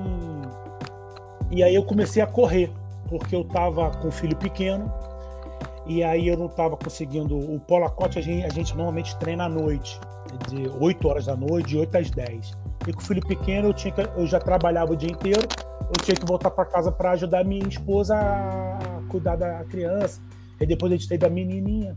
[1.51, 2.73] E aí eu comecei a correr,
[3.13, 4.91] porque eu tava com um filho pequeno,
[5.87, 7.37] e aí eu não tava conseguindo.
[7.37, 10.01] O polacote a gente, a gente normalmente treina à noite,
[10.49, 12.53] de 8 horas da noite, de 8 às 10.
[12.89, 16.03] E com o filho pequeno eu, tinha que, eu já trabalhava o dia inteiro, eu
[16.03, 20.19] tinha que voltar para casa para ajudar minha esposa a cuidar da criança.
[20.59, 21.95] E depois a gente teve a menininha.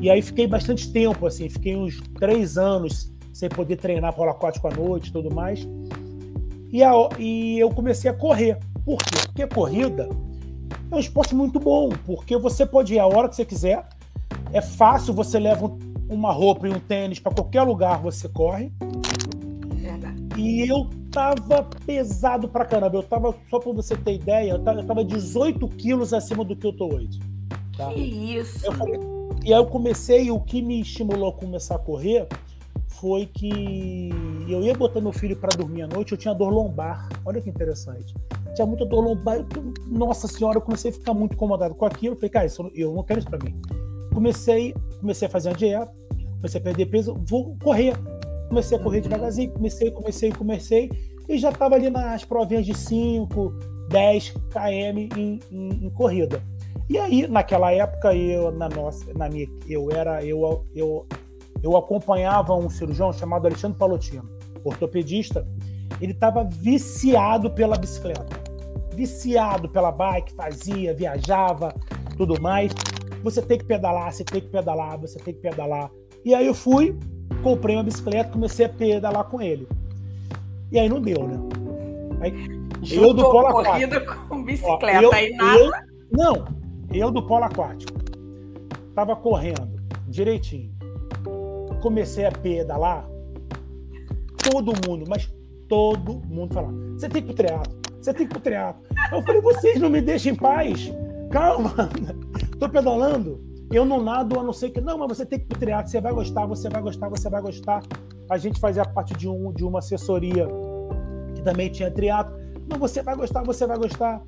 [0.00, 4.68] E aí fiquei bastante tempo, assim, fiquei uns três anos sem poder treinar polo aquático
[4.68, 5.66] à noite e tudo mais.
[6.70, 8.58] E, a, e eu comecei a correr.
[8.84, 9.16] Por quê?
[9.26, 10.08] Porque corrida
[10.92, 13.88] é um esporte muito bom, porque você pode ir a hora que você quiser.
[14.52, 15.74] É fácil, você leva
[16.08, 18.70] uma roupa e um tênis para qualquer lugar, você corre.
[20.36, 22.96] E eu tava pesado pra caramba.
[22.96, 26.54] Eu tava, só pra você ter ideia, eu tava, eu tava 18 quilos acima do
[26.54, 27.18] que eu tô hoje.
[27.76, 27.88] Tá?
[27.92, 28.66] Que isso!
[28.66, 32.28] Eu e aí eu comecei, o que me estimulou a começar a correr
[33.00, 34.10] foi que
[34.48, 37.08] eu ia botar meu filho para dormir à noite, eu tinha dor lombar.
[37.24, 38.14] Olha que interessante.
[38.54, 39.38] Tinha muita dor lombar.
[39.86, 42.14] Nossa senhora, eu comecei a ficar muito incomodado com aquilo.
[42.14, 43.60] Eu falei, cara, isso, eu não quero isso para mim.
[44.12, 45.92] Comecei, comecei a fazer uma dieta,
[46.36, 47.94] comecei a perder peso, vou correr.
[48.48, 50.90] Comecei a correr devagarzinho, comecei, comecei, comecei,
[51.26, 53.50] e já estava ali nas provinhas de 5,
[53.88, 56.42] 10 km em, em, em corrida.
[56.88, 61.06] E aí, naquela época, eu, na nossa, na minha, eu era, eu, eu
[61.62, 64.28] eu acompanhava um cirurgião chamado Alexandre Palotino,
[64.64, 65.46] ortopedista.
[66.00, 68.26] Ele estava viciado pela bicicleta,
[68.92, 71.72] viciado pela bike, fazia, viajava,
[72.16, 72.72] tudo mais.
[73.22, 75.90] Você tem que pedalar, você tem que pedalar, você tem que pedalar.
[76.24, 76.98] E aí eu fui,
[77.42, 79.68] comprei uma bicicleta, comecei a pedalar com ele.
[80.72, 81.38] E aí não deu, né?
[82.20, 84.28] Aí, eu do polo corrida aquático.
[84.28, 85.58] com bicicleta, Ó, eu, aí nada.
[85.58, 85.70] Eu,
[86.10, 86.44] não,
[86.92, 87.92] eu do polo aquático.
[88.94, 90.71] Tava correndo direitinho
[91.82, 93.06] comecei a pedalar,
[94.50, 95.28] todo mundo, mas
[95.68, 98.82] todo mundo falava: você tem que ir pro teatro, você tem que ir pro teatro.
[99.12, 100.90] Eu falei: vocês não me deixem em paz,
[101.30, 101.74] calma,
[102.58, 103.52] tô pedalando.
[103.70, 104.80] Eu não nado a não ser que.
[104.80, 107.28] Não, mas você tem que ir pro teatro, você vai gostar, você vai gostar, você
[107.28, 107.82] vai gostar.
[108.30, 110.46] A gente fazia parte de, um, de uma assessoria
[111.34, 112.36] que também tinha triatlo.
[112.68, 114.22] Não, você vai gostar, você vai gostar.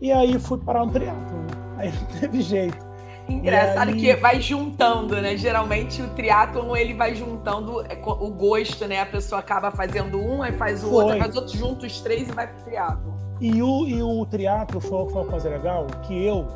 [0.00, 1.38] E aí fui parar no triatlo.
[1.76, 2.89] Aí não teve jeito.
[3.34, 5.36] Engraçado que vai juntando, né?
[5.36, 9.00] Geralmente o triatlon ele vai juntando é, o gosto, né?
[9.00, 11.04] A pessoa acaba fazendo um, aí faz o foi.
[11.04, 13.12] outro, faz outro, junto os três e vai pro triatlon.
[13.40, 16.46] E o, e o triatlo foi, foi uma coisa legal que eu,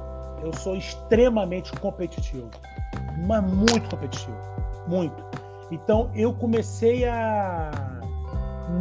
[0.42, 2.50] eu sou extremamente competitivo.
[3.26, 4.37] Mas muito competitivo.
[4.87, 5.24] Muito.
[5.70, 7.70] Então eu comecei a.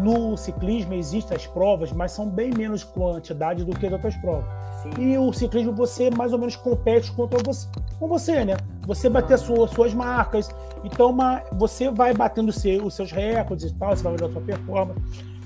[0.02, 4.46] No ciclismo existem as provas, mas são bem menos quantidade do que as outras provas.
[4.82, 4.90] Sim.
[5.00, 7.68] E o ciclismo você mais ou menos compete contra você,
[8.00, 8.58] com você, né?
[8.86, 10.50] Você bater sua, suas marcas.
[10.84, 14.42] Então uma, você vai batendo seu, os seus recordes e tal, você vai a sua
[14.42, 15.00] performance.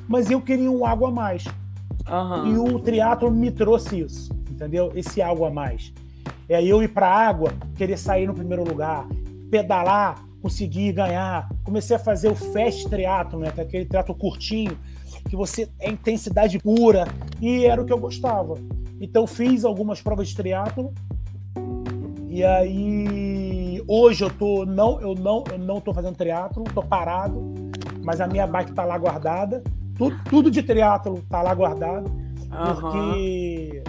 [0.08, 1.46] Mas eu queria um algo a mais.
[2.10, 2.48] Uhum.
[2.48, 4.92] E o triatlo me trouxe isso, entendeu?
[4.96, 5.94] Esse algo a mais.
[6.48, 9.06] É eu ir para a água, querer sair no primeiro lugar,
[9.52, 11.50] pedalar, conseguir ganhar.
[11.64, 13.50] Comecei a fazer o fast triatlo, né?
[13.50, 14.78] Aquele triatlo curtinho,
[15.30, 17.06] que você é intensidade pura
[17.42, 18.56] e era o que eu gostava.
[19.00, 20.94] Então fiz algumas provas de triatlo
[22.28, 27.56] e aí hoje eu tô não eu não eu não tô fazendo triatlo, tô parado,
[28.04, 29.64] mas a minha bike tá lá guardada.
[29.98, 32.76] Tudo, tudo de triatlo tá lá guardado, uhum.
[32.76, 33.84] porque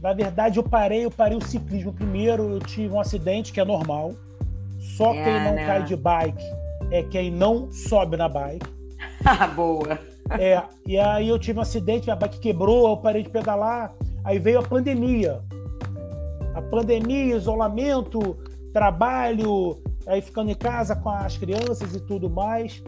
[0.00, 3.64] na verdade eu parei, eu parei o ciclismo primeiro, eu tive um acidente que é
[3.64, 4.12] normal.
[4.82, 5.66] Só é, quem não né?
[5.66, 6.44] cai de bike
[6.90, 8.66] é quem não sobe na bike.
[9.54, 9.98] Boa.
[10.38, 13.94] É, e aí eu tive um acidente, minha bike quebrou, eu parei de pedalar.
[14.24, 15.40] Aí veio a pandemia.
[16.54, 18.36] A pandemia, isolamento,
[18.72, 22.82] trabalho, aí ficando em casa com as crianças e tudo mais.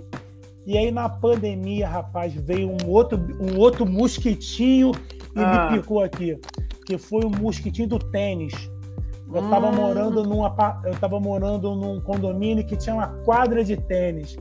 [0.66, 4.92] E aí na pandemia, rapaz, veio um outro, um outro mosquitinho
[5.37, 5.70] e ah.
[5.70, 6.38] me picou aqui.
[6.87, 8.52] Que foi o mosquitinho do tênis.
[9.35, 9.75] Eu estava hum.
[9.75, 10.44] morando num
[10.85, 14.37] eu tava morando num condomínio que tinha uma quadra de tênis.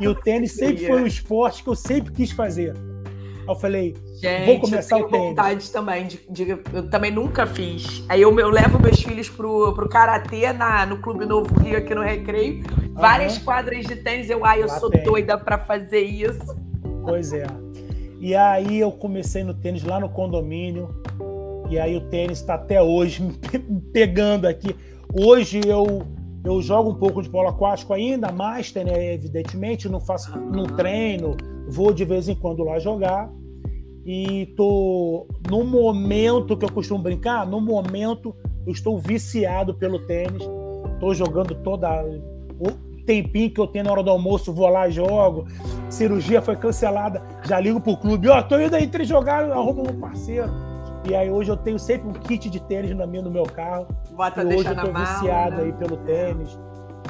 [0.00, 2.74] E o tênis sempre foi um esporte que eu sempre quis fazer.
[2.74, 5.28] Aí eu falei, Gente, vou começar eu tenho o tênis.
[5.28, 8.04] vontade também de, de, eu também nunca fiz.
[8.08, 11.94] Aí eu, eu levo meus filhos pro, pro karatê na no Clube Novo Rio aqui
[11.94, 12.64] no Recreio.
[12.92, 13.44] Várias uhum.
[13.44, 15.04] quadras de tênis, eu ai, eu Lá sou tem.
[15.04, 16.56] doida para fazer isso.
[17.04, 17.46] Pois é.
[18.18, 20.88] E aí eu comecei no tênis lá no condomínio.
[21.70, 23.32] E aí o tênis está até hoje me
[23.92, 24.74] pegando aqui.
[25.12, 26.06] Hoje eu
[26.44, 31.36] eu jogo um pouco de polo aquático ainda, master, né, evidentemente, não faço, não treino,
[31.68, 33.28] vou de vez em quando lá jogar.
[34.04, 38.32] E tô no momento que eu costumo brincar, no momento
[38.64, 40.48] eu estou viciado pelo tênis.
[40.94, 42.04] Estou jogando toda
[43.06, 45.46] tempinho que eu tenho na hora do almoço, vou lá, jogo.
[45.88, 49.88] Cirurgia foi cancelada, já ligo pro clube, ó, oh, tô indo aí entre jogar, arrumo
[49.88, 50.50] um parceiro.
[51.08, 53.86] E aí hoje eu tenho sempre um kit de tênis na minha, no meu carro.
[54.10, 55.62] Bota e hoje eu tô viciado né?
[55.62, 56.58] aí pelo tênis.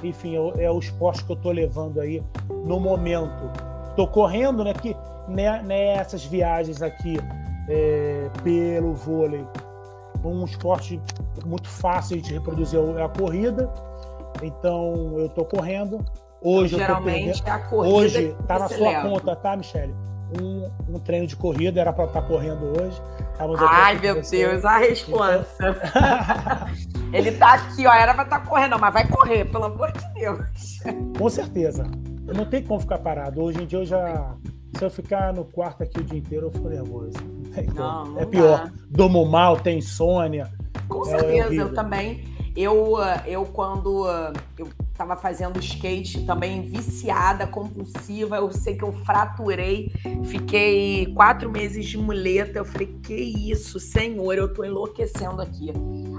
[0.02, 2.22] Enfim, é, é o esporte que eu tô levando aí
[2.64, 3.50] no momento.
[3.96, 4.74] Tô correndo, né?
[4.74, 4.94] Que
[5.26, 7.18] né, nessas viagens aqui
[7.68, 9.44] é, pelo vôlei,
[10.22, 11.00] um esporte
[11.44, 13.72] muito fácil de reproduzir é a corrida.
[14.42, 16.04] Então eu tô correndo.
[16.42, 17.94] Hoje então, eu tô é a corrida.
[17.94, 19.08] Hoje tá na sua leva.
[19.08, 19.94] conta, tá, Michele?
[20.40, 23.00] Um, um, treino de corrida, era para estar tá correndo hoje.
[23.68, 25.46] Ai, meu Deus, a resposta.
[25.60, 26.96] Então...
[27.12, 30.14] Ele tá aqui, ó, era para estar tá correndo, mas vai correr, pelo amor de
[30.14, 30.40] Deus.
[31.16, 31.84] Com certeza.
[32.26, 33.40] Eu não tem como ficar parado.
[33.42, 34.34] Hoje em dia eu já.
[34.76, 37.16] Se eu ficar no quarto aqui o dia inteiro, eu fico nervoso.
[37.74, 38.66] Não, não é pior.
[38.66, 38.72] Dá.
[38.90, 40.52] Durmo mal, tem insônia.
[40.88, 42.28] Com é certeza, eu também.
[42.54, 44.06] Eu, eu quando
[44.58, 49.92] eu estava fazendo skate, também viciada, compulsiva, eu sei que eu fraturei,
[50.24, 52.58] fiquei quatro meses de muleta.
[52.58, 55.70] Eu falei, que isso, senhor, eu tô enlouquecendo aqui.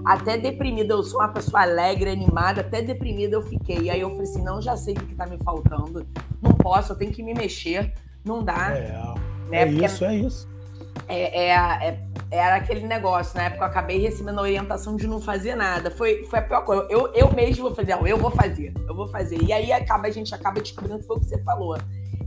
[0.06, 3.80] Até deprimida, eu sou uma pessoa alegre, animada, até deprimida eu fiquei.
[3.84, 6.08] E aí eu falei assim, não, já sei o que tá me faltando.
[6.42, 7.94] Não posso, eu tenho que me mexer.
[8.24, 8.72] Não dá.
[8.72, 8.92] É,
[9.50, 9.64] né?
[9.64, 10.57] é isso, é isso.
[11.08, 12.00] É, é, é,
[12.30, 15.90] era aquele negócio, na época eu acabei recebendo a orientação de não fazer nada.
[15.92, 16.86] Foi, foi a pior coisa.
[16.90, 19.42] Eu, eu mesmo vou fazer, não, eu vou fazer, eu vou fazer.
[19.42, 21.78] E aí acaba, a gente acaba descobrindo que foi o que você falou.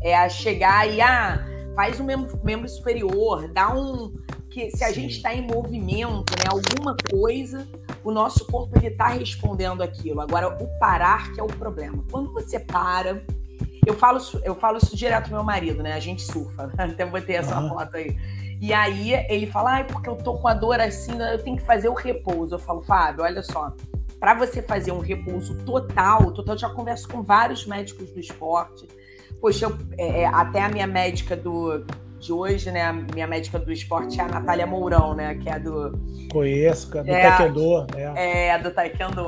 [0.03, 4.12] É a chegar e, ah, faz um membro, membro superior, dá um.
[4.51, 4.95] que Se a Sim.
[4.95, 7.68] gente está em movimento, né, alguma coisa,
[8.03, 10.20] o nosso corpo ele está respondendo aquilo.
[10.20, 12.03] Agora, o parar que é o problema.
[12.11, 13.22] Quando você para,
[13.87, 15.93] eu falo, eu falo isso direto pro meu marido, né?
[15.93, 16.72] A gente surfa.
[16.76, 17.68] Até botei essa uhum.
[17.70, 18.16] foto aí.
[18.61, 21.56] E aí ele fala, ah, porque eu tô com a dor assim, né, eu tenho
[21.56, 22.54] que fazer o repouso.
[22.54, 23.72] Eu falo, Fábio, olha só,
[24.18, 28.86] para você fazer um repouso total, total, eu já converso com vários médicos do esporte.
[29.40, 31.86] Poxa, eu, é, é, até a minha médica do,
[32.18, 32.82] de hoje, né?
[32.82, 35.34] A minha médica do esporte é a Natália Mourão, né?
[35.36, 35.98] Que é do.
[36.30, 37.86] Conheço, é do é, Taekwondo.
[37.96, 38.48] É.
[38.48, 39.24] é, do Taekwondo.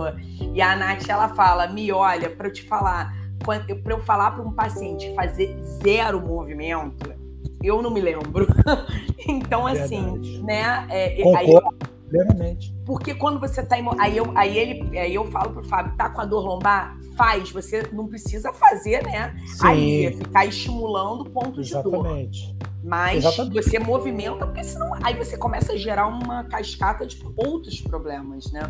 [0.54, 3.64] E a Nath, ela fala: me olha, para eu te falar, para
[3.94, 7.21] eu falar para um paciente fazer zero movimento,
[7.62, 8.46] eu não me lembro.
[9.26, 10.86] então, assim, né?
[10.90, 11.68] É, Concordo.
[11.68, 12.74] Aí, Plenamente.
[12.84, 13.76] Porque quando você tá.
[13.98, 16.98] Aí eu, aí, ele, aí eu falo pro Fábio, tá com a dor lombar?
[17.16, 17.50] Faz.
[17.50, 19.34] Você não precisa fazer, né?
[19.46, 19.66] Sim.
[19.66, 22.48] Aí ficar estimulando pontos Exatamente.
[22.48, 22.68] de dor.
[22.84, 23.54] Mas Exatamente.
[23.54, 24.92] você movimenta, porque senão.
[25.02, 28.60] Aí você começa a gerar uma cascata de outros problemas, né?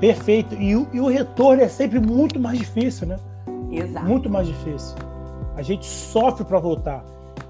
[0.00, 0.54] Perfeito.
[0.54, 3.18] E o, e o retorno é sempre muito mais difícil, né?
[3.70, 4.06] Exato.
[4.06, 4.96] Muito mais difícil.
[5.54, 7.04] A gente sofre para voltar.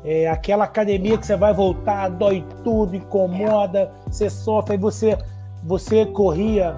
[0.04, 5.18] É aquela academia que você vai voltar, dói tudo, incomoda, você sofre, aí você,
[5.64, 6.74] você corria,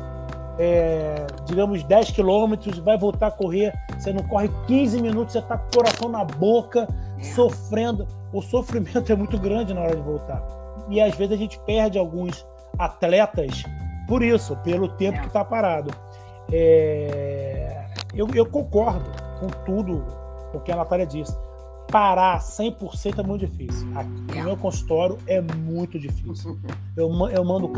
[0.59, 5.59] é, digamos, 10 quilômetros, vai voltar a correr, você não corre 15 minutos, você está
[5.59, 6.89] com o coração na boca,
[7.35, 8.07] sofrendo.
[8.33, 10.43] O sofrimento é muito grande na hora de voltar.
[10.89, 12.47] E às vezes a gente perde alguns
[12.79, 13.65] atletas
[14.09, 15.21] por isso, pelo tempo é.
[15.21, 15.93] que está parado.
[16.51, 19.05] É, eu, eu concordo
[19.39, 20.05] com tudo
[20.53, 21.37] o que a Natália disse
[21.91, 23.87] parar 100% é muito difícil.
[23.97, 26.59] Aqui no meu consultório é muito difícil.
[26.97, 27.71] Eu, eu mando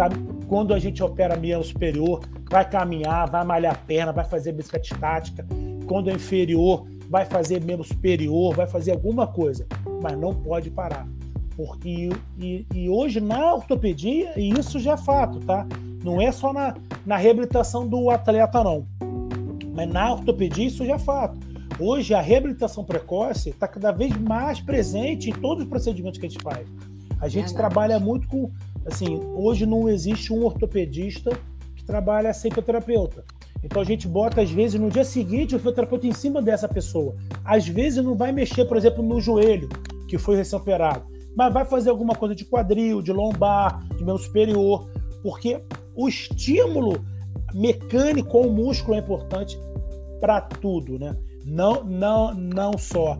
[0.46, 4.86] quando a gente opera miolo superior, vai caminhar, vai malhar a perna, vai fazer bicicleta
[4.92, 5.46] estática.
[5.86, 9.66] Quando é inferior, vai fazer membro superior, vai fazer alguma coisa,
[10.02, 11.06] mas não pode parar.
[11.56, 15.66] Porque e, e hoje na ortopedia, e isso já é fato, tá?
[16.02, 16.74] Não é só na,
[17.06, 18.86] na reabilitação do atleta, não.
[19.74, 21.51] Mas na ortopedia isso já é fato
[21.84, 26.28] Hoje, a reabilitação precoce está cada vez mais presente em todos os procedimentos que a
[26.28, 26.64] gente faz.
[27.20, 28.52] A gente trabalha muito com.
[28.86, 31.36] Assim, hoje não existe um ortopedista
[31.74, 33.24] que trabalha sem fisioterapeuta.
[33.64, 37.16] Então a gente bota, às vezes, no dia seguinte, o fisioterapeuta em cima dessa pessoa.
[37.44, 39.68] Às vezes não vai mexer, por exemplo, no joelho,
[40.06, 41.04] que foi recém-operado,
[41.36, 44.88] mas vai fazer alguma coisa de quadril, de lombar, de membro superior,
[45.20, 45.60] porque
[45.96, 47.04] o estímulo
[47.52, 49.58] mecânico ao músculo é importante
[50.20, 51.16] para tudo, né?
[51.44, 53.18] Não, não, não só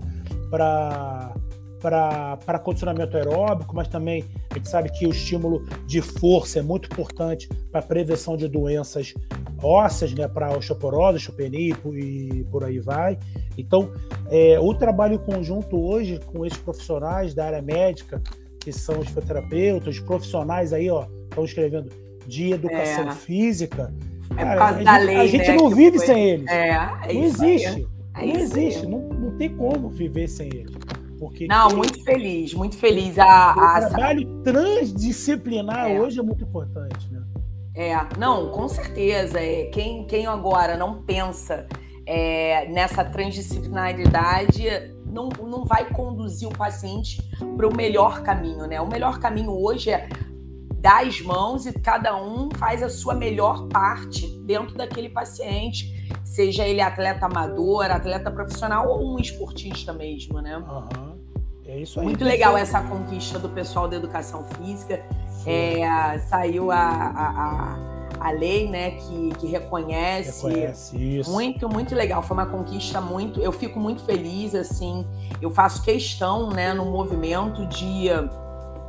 [0.51, 1.35] para
[1.83, 6.87] para condicionamento aeróbico, mas também a gente sabe que o estímulo de força é muito
[6.87, 9.12] importante para a prevenção de doenças
[9.61, 13.18] ósseas, né, para osteoporose, osteopenia e por aí vai.
[13.59, 13.93] Então,
[14.31, 18.23] é, o trabalho conjunto hoje com esses profissionais da área médica,
[18.61, 21.91] que são os fisioterapeutas, profissionais aí, ó, estão escrevendo
[22.27, 23.12] de educação é.
[23.12, 23.93] física.
[24.37, 26.07] É por causa a da gente, lei, A gente né, não vive foi...
[26.07, 26.47] sem eles.
[26.49, 27.66] É, é não existe.
[27.66, 27.87] Aí.
[28.17, 30.77] É não existe, não, não tem como viver sem ele.
[31.19, 33.19] Porque não, muito feliz, muito feliz.
[33.19, 33.79] A, a...
[33.79, 36.01] O trabalho transdisciplinar é.
[36.01, 37.23] hoje é muito importante, né?
[37.75, 39.41] É, não, com certeza.
[39.41, 41.67] É, quem, quem agora não pensa
[42.07, 44.65] é, nessa transdisciplinaridade
[45.07, 47.23] não, não vai conduzir o paciente
[47.57, 48.81] para o melhor caminho, né?
[48.81, 50.09] O melhor caminho hoje é
[50.83, 56.66] dar as mãos e cada um faz a sua melhor parte dentro daquele paciente, seja
[56.66, 60.59] ele atleta amador, atleta profissional ou um esportista mesmo, né?
[60.59, 61.22] Uhum.
[61.64, 62.05] É isso aí.
[62.05, 65.01] Muito legal essa conquista do pessoal da educação física.
[65.47, 70.49] É, saiu a, a, a, a, lei, né, que, que reconhece.
[70.49, 71.30] Reconhece isso.
[71.30, 72.24] Muito, muito legal.
[72.24, 73.41] Foi uma conquista muito.
[73.41, 75.07] Eu fico muito feliz, assim.
[75.41, 78.09] Eu faço questão, né, no movimento de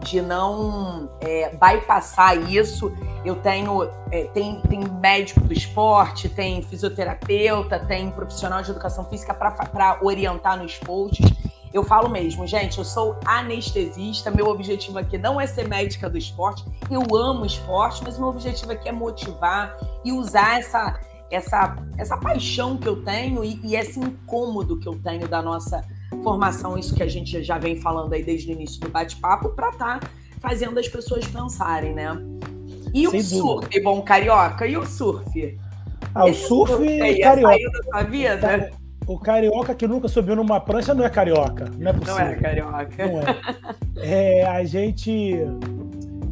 [0.04, 2.92] de não é, bypassar isso.
[3.26, 9.34] Eu tenho é, tem, tem médico do esporte, tem fisioterapeuta, tem profissional de educação física
[9.34, 11.32] para orientar nos posts.
[11.74, 16.20] Eu falo mesmo, gente, eu sou anestesista, meu objetivo aqui não é ser médica do
[16.20, 19.76] esporte, eu amo esporte, mas meu objetivo aqui é motivar
[20.06, 21.00] e usar essa,
[21.32, 25.84] essa, essa paixão que eu tenho e, e esse incômodo que eu tenho da nossa
[26.22, 29.70] formação, isso que a gente já vem falando aí desde o início do bate-papo, para
[29.70, 30.10] estar tá
[30.40, 32.18] fazendo as pessoas pensarem, né?
[32.94, 33.84] E Sem o surf, dúvida.
[33.84, 35.58] bom, carioca, e o surf?
[36.14, 37.56] Ah, o surf, surf aí, carioca.
[37.56, 38.72] Saiu da sua vida?
[39.08, 42.26] O carioca que nunca subiu numa prancha não é carioca, não é possível.
[42.26, 43.08] Não é carioca.
[43.08, 44.42] Não é.
[44.42, 45.36] é a gente.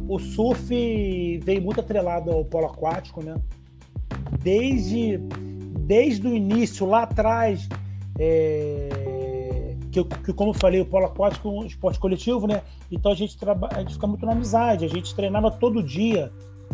[0.08, 0.68] O surf
[1.42, 3.34] veio muito atrelado ao polo aquático, né?
[4.40, 5.18] Desde,
[5.80, 7.68] desde o início, lá atrás,
[8.18, 8.88] é,
[9.92, 12.62] que, que, como eu falei, o polo aquático é um esporte coletivo, né?
[12.90, 16.32] Então a gente, traba, a gente fica muito na amizade, a gente treinava todo dia,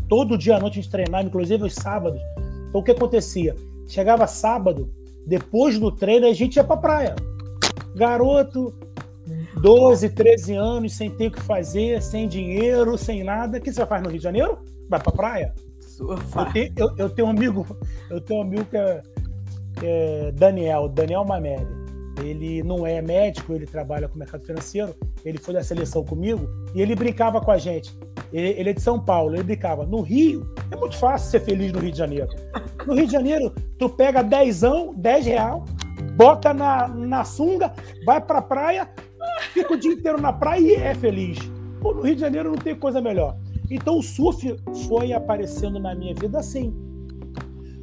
[0.09, 2.21] todo dia à noite a gente treinava, inclusive os sábados.
[2.69, 3.57] Então o que acontecia?
[3.89, 4.89] Chegava sábado,
[5.27, 7.17] depois do treino, a gente ia pra praia.
[7.97, 8.73] Garoto,
[9.61, 13.59] 12, 13 anos, sem ter o que fazer, sem dinheiro, sem nada.
[13.59, 14.59] O que você faz no Rio de Janeiro?
[14.89, 15.55] Vai pra praia.
[15.99, 17.67] Eu tenho, eu, eu tenho um amigo,
[18.09, 19.03] eu tenho um amigo que é,
[19.83, 21.88] é Daniel, Daniel Mameli.
[22.23, 24.95] Ele não é médico, ele trabalha com o mercado financeiro.
[25.25, 27.97] Ele foi da seleção comigo e ele brincava com a gente.
[28.33, 29.87] Ele, ele é de São Paulo, ele brincava.
[29.87, 32.29] No Rio, é muito fácil ser feliz no Rio de Janeiro.
[32.87, 35.65] No Rio de Janeiro, tu pega dezão, 10 real,
[36.17, 37.73] bota na, na sunga,
[38.05, 38.89] vai pra praia,
[39.53, 41.39] fica o dia inteiro na praia e é feliz.
[41.81, 43.37] Pô, no Rio de Janeiro não tem coisa melhor.
[43.71, 44.57] Então o surf
[44.89, 46.75] foi aparecendo na minha vida assim.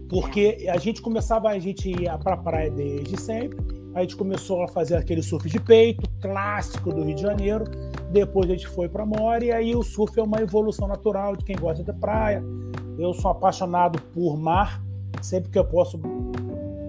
[0.09, 3.57] Porque a gente começava, a gente ia pra praia desde sempre,
[3.95, 7.63] a gente começou a fazer aquele surf de peito, clássico do Rio de Janeiro.
[8.11, 11.45] Depois a gente foi para Mora e aí o surf é uma evolução natural de
[11.45, 12.43] quem gosta da praia.
[12.99, 14.83] Eu sou apaixonado por mar,
[15.21, 15.97] sempre que eu posso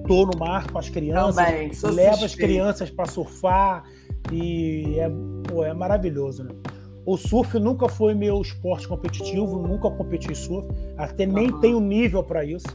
[0.08, 3.84] tô no mar com as crianças, Também, levo as crianças para surfar
[4.32, 5.08] e é,
[5.48, 6.50] pô, é maravilhoso, né?
[7.04, 11.60] O surf nunca foi meu esporte competitivo, nunca competi em surf, até nem uhum.
[11.60, 12.66] tenho nível para isso.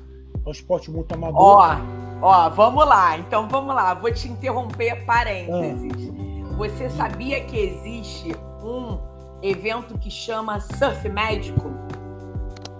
[0.45, 1.37] É um esporte muito amador.
[1.37, 3.17] Ó, ó, vamos lá.
[3.17, 3.93] Então vamos lá.
[3.93, 5.91] Vou te interromper parênteses.
[6.09, 6.55] Ah.
[6.57, 8.99] Você sabia que existe um
[9.41, 11.71] evento que chama Surf Médico?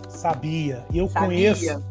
[0.08, 0.86] Sabia.
[0.94, 1.28] Eu Sabia.
[1.28, 1.84] conheço.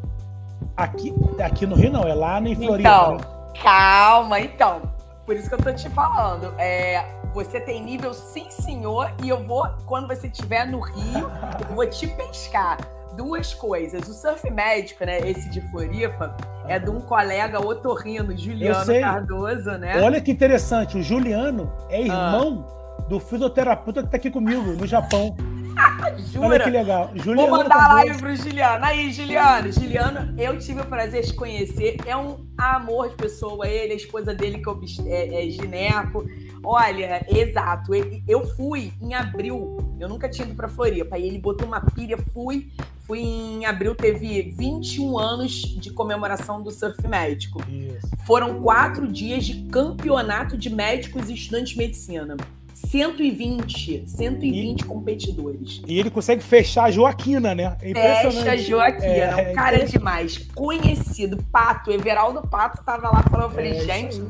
[0.76, 2.88] Aqui, aqui no Rio não, é lá em Floripa.
[2.88, 3.24] Então, né?
[3.62, 4.82] calma, então.
[5.26, 6.54] Por isso que eu tô te falando.
[6.58, 11.30] É, você tem nível sim, senhor, e eu vou, quando você estiver no Rio,
[11.68, 12.78] eu vou te pescar
[13.16, 14.08] duas coisas.
[14.08, 15.18] O surf médico, né?
[15.28, 16.36] Esse de Floripa,
[16.66, 20.02] é de um colega otorrino, Juliano Cardoso, né?
[20.02, 22.00] Olha que interessante, o Juliano é ah.
[22.00, 23.02] irmão ah.
[23.02, 25.36] do fisioterapeuta que tá aqui comigo, no Japão.
[26.30, 26.46] Jura?
[26.46, 27.10] Olha que legal.
[27.14, 28.84] Juliano Vou mandar a live pro Juliano.
[28.84, 29.72] Aí, Juliano.
[29.72, 31.96] Juliano, eu tive o prazer de conhecer.
[32.06, 33.66] É um amor de pessoa.
[33.66, 36.24] Ele, a esposa dele, que é, é gineco.
[36.62, 37.92] Olha, exato.
[38.26, 39.78] Eu fui em abril.
[39.98, 41.16] Eu nunca tinha ido pra Floripa.
[41.16, 42.70] Aí ele botou uma pilha, fui.
[43.06, 47.60] Fui em abril, teve 21 anos de comemoração do surf médico.
[47.68, 48.08] Isso.
[48.24, 52.36] Foram quatro dias de campeonato de médicos e estudantes de medicina.
[52.72, 55.82] 120, 120 e, competidores.
[55.86, 57.76] E ele consegue fechar a Joaquina, né?
[57.82, 57.92] É
[58.22, 59.06] Fecha a Joaquina.
[59.08, 60.38] É, um cara é demais.
[60.54, 61.36] Conhecido.
[61.50, 64.22] Pato, Everaldo Pato tava lá falando, eu falei, é, gente.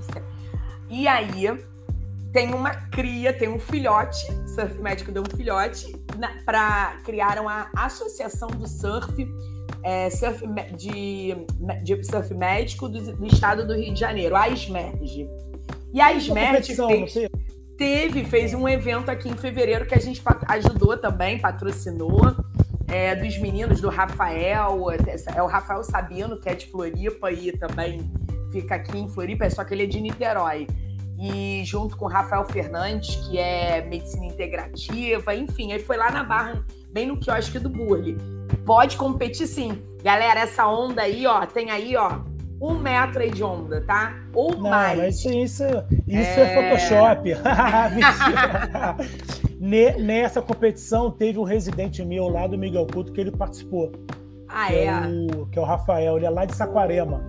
[0.88, 1.46] E aí,
[2.32, 5.94] tem uma cria, tem um filhote, Surf Médico deu um filhote,
[6.44, 9.28] para criar uma associação do surf,
[9.82, 10.44] é, surf
[10.76, 11.34] de,
[11.82, 15.28] de surf médico do, do, estado do Rio de Janeiro, a SMERG.
[15.92, 17.14] E a SMERG fez,
[17.76, 22.36] teve, fez um evento aqui em fevereiro que a gente ajudou também, patrocinou,
[22.86, 24.78] é, dos meninos, do Rafael,
[25.34, 28.10] é o Rafael Sabino, que é de Floripa e também
[28.52, 30.66] fica aqui em Floripa, só que ele é de Niterói
[31.20, 36.24] e junto com o Rafael Fernandes, que é medicina integrativa, enfim, aí foi lá na
[36.24, 38.16] Barra, bem no quiosque do Burle.
[38.64, 39.82] Pode competir sim.
[40.02, 42.20] Galera, essa onda aí, ó, tem aí, ó,
[42.60, 44.14] um metro aí de onda, tá?
[44.34, 45.16] Ou Não, mais.
[45.16, 45.64] isso, isso,
[46.08, 47.34] isso é, Photoshop.
[49.60, 53.92] Ne- Nessa competição teve um residente meu lá do Miguel Couto que ele participou.
[54.48, 54.84] Ah, que é?
[54.86, 55.00] é,
[55.36, 57.22] o, que é o Rafael, ele é lá de Saquarema.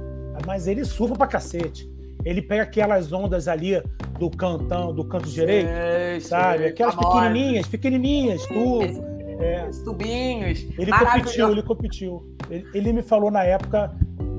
[0.48, 1.91] Mas ele surfa pra cacete.
[2.24, 3.82] Ele pega aquelas ondas ali
[4.20, 6.66] do cantão, do canto direito, Sei, sabe?
[6.66, 9.12] Aquelas pequenininhas, pequenininhas, tudo.
[9.40, 9.68] É.
[9.68, 10.68] Os tubinhos.
[10.78, 12.38] Ele competiu, ele competiu.
[12.50, 13.92] Ele, ele me falou na época,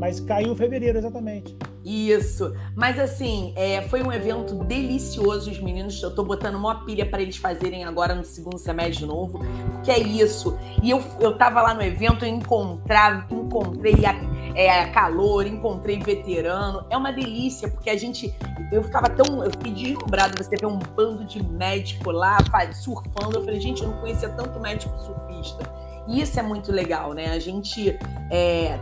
[0.03, 1.57] mas caiu em fevereiro, exatamente.
[1.85, 2.53] Isso.
[2.75, 6.03] Mas assim, é, foi um evento delicioso, os meninos.
[6.03, 9.39] Eu tô botando uma pilha para eles fazerem agora no segundo semestre novo.
[9.85, 10.59] Que é isso.
[10.83, 13.95] E eu, eu tava lá no evento, eu encontrava, encontrei
[14.57, 16.85] é, calor, encontrei veterano.
[16.91, 18.35] É uma delícia, porque a gente.
[18.73, 19.45] Eu ficava tão.
[19.45, 22.39] Eu fiquei deslumbrada você ver um bando de médico lá
[22.73, 23.39] surfando.
[23.39, 25.63] Eu falei, gente, eu não conhecia tanto médico surfista.
[26.09, 27.29] E isso é muito legal, né?
[27.29, 27.97] A gente
[28.33, 28.77] é,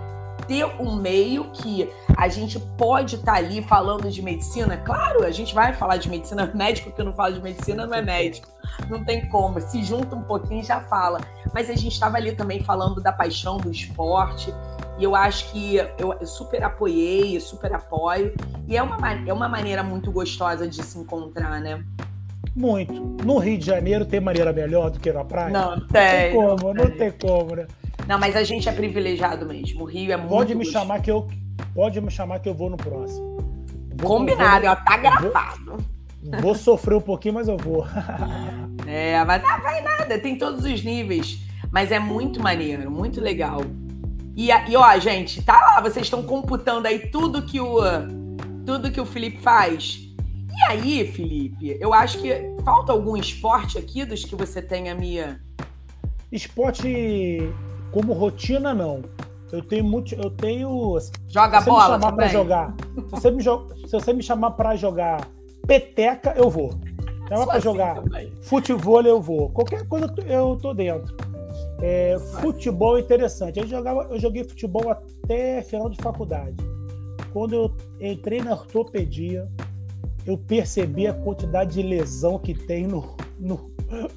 [0.47, 4.77] ter um meio que a gente pode estar ali falando de medicina.
[4.79, 6.51] Claro, a gente vai falar de medicina.
[6.55, 8.49] Médico que não fala de medicina não é médico.
[8.89, 9.61] Não tem como.
[9.61, 11.21] Se junta um pouquinho e já fala.
[11.55, 14.53] Mas a gente estava ali também falando da paixão do esporte.
[14.99, 18.35] E eu acho que eu super apoiei, super apoio.
[18.69, 21.83] E é uma, ma- é uma maneira muito gostosa de se encontrar, né?
[22.55, 22.93] Muito.
[23.25, 25.51] No Rio de Janeiro tem maneira melhor do que na praia?
[25.51, 26.35] Não Não tem tem.
[26.35, 27.67] como, não tem como, né?
[28.11, 29.83] Não, mas a gente é privilegiado mesmo.
[29.83, 31.29] O Rio é muito Pode me chamar que eu
[31.73, 33.37] pode me chamar que eu vou no próximo.
[33.97, 35.77] Vou- Combinado, vou- ó, tá gravado.
[36.43, 37.87] Vou sofrer um pouquinho, mas eu vou.
[38.87, 41.39] É, mas não vai nada, tem todos os níveis.
[41.71, 43.61] Mas é muito maneiro, muito legal.
[44.35, 47.79] E, a- e, ó, gente, tá lá, vocês estão computando aí tudo que o
[48.67, 50.01] tudo que o Felipe faz.
[50.53, 52.33] E aí, Felipe, eu acho que
[52.65, 55.19] falta algum esporte aqui dos que você tenha me
[56.33, 57.49] Esporte
[57.93, 59.03] como rotina não.
[59.53, 62.17] Eu tenho muito, eu tenho se joga você me bola chamar também.
[62.17, 65.29] pra jogar, se você me, se você me chamar para jogar
[65.67, 66.71] peteca, eu vou.
[67.29, 68.33] Chamar Sou para assim jogar também.
[68.43, 69.51] futebol, eu vou.
[69.51, 71.17] Qualquer coisa eu tô- dentro.
[71.83, 73.59] É, futebol é interessante.
[73.59, 76.57] Eu, jogava, eu joguei futebol até final de faculdade.
[77.33, 79.49] Quando eu entrei na ortopedia,
[80.27, 83.70] eu percebi a quantidade de lesão que tem no, no,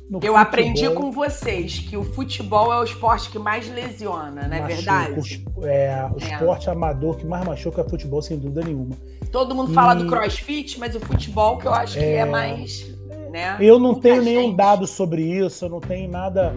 [0.10, 1.04] no Eu aprendi futebol.
[1.06, 4.68] com vocês que o futebol é o esporte que mais lesiona, não é Machuca.
[4.76, 5.46] verdade?
[5.56, 6.34] O, é, o É.
[6.34, 8.96] esporte amador que mais machuca é futebol, sem dúvida nenhuma.
[9.32, 12.94] Todo mundo fala E- do crossfit, mas o futebol que eu acho que é, mais.
[13.32, 13.58] Né?
[13.60, 14.58] Eu não tenho nenhum gente.
[14.58, 16.54] dado sobre isso, eu não tenho nada,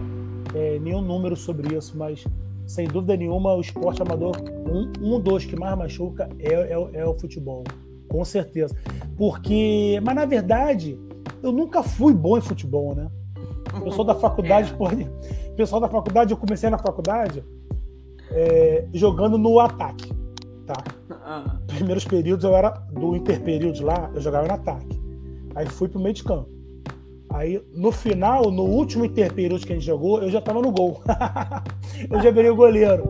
[0.53, 2.23] é, nenhum número sobre isso, mas
[2.67, 4.35] sem dúvida nenhuma o esporte amador,
[4.69, 7.63] um, um dos que mais machuca é, é o- é o futebol,
[8.07, 8.75] com certeza.
[9.17, 10.99] Porque, mas na verdade,
[11.47, 13.07] eu nunca fui bom em futebol, né?
[13.85, 14.75] Eu sou da faculdade, É.
[14.77, 14.85] pô,
[15.55, 17.43] pessoal da faculdade, eu comecei na faculdade
[18.31, 20.11] é, jogando no ataque,
[20.65, 20.75] tá?
[21.25, 24.99] Ah, primeiros períodos eu era do interperíodos lá, eu jogava no ataque.
[25.55, 26.49] Aí fui pro meio de campo.
[27.29, 31.01] Aí no final, no último interperíodo que a gente jogou, eu já tava no gol.
[32.09, 33.03] eu já virei o goleiro.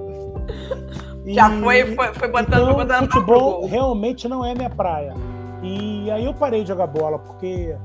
[1.26, 5.14] E- Já foi, foi, foi botando, então, foi botando futebol realmente não é minha praia.
[5.62, 7.76] E aí eu parei de jogar bola, porque.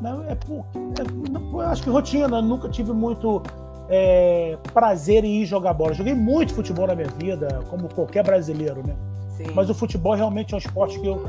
[0.00, 3.42] Não, é por, é- não, eu acho que rotina, eu nunca tive muito
[3.88, 5.94] é, prazer em ir jogar bola.
[5.94, 8.94] Joguei muito futebol na minha vida, como qualquer brasileiro, né?
[9.36, 9.46] Sim.
[9.54, 11.24] Mas o futebol realmente é um esporte que eu,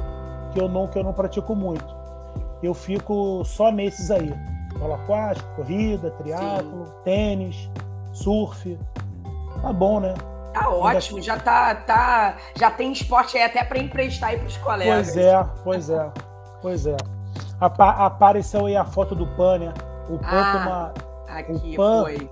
[0.53, 1.86] que eu, não, que eu não pratico muito.
[2.61, 4.34] Eu fico só nesses aí.
[4.80, 7.70] Bola aquática, corrida, triatlo, tênis,
[8.13, 8.78] surf.
[9.61, 10.13] Tá bom, né?
[10.53, 15.13] Tá ótimo, já tá, tá, já tem esporte aí até para emprestar aí pros colegas.
[15.13, 16.11] Pois é, pois é,
[16.61, 16.97] pois é.
[17.60, 19.74] Apa- apareceu aí a foto do PAN, né?
[20.10, 20.93] O PAN, Ah.
[20.97, 21.08] uma,
[21.39, 22.30] Aqui O PAN- foi.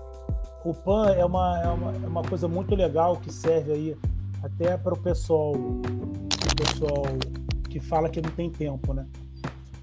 [0.63, 3.97] o PAN é, uma, é, uma, é uma coisa muito legal que serve aí
[4.41, 5.81] até para o pessoal, o
[6.55, 7.03] pessoal
[7.69, 9.05] que fala que não tem tempo, né?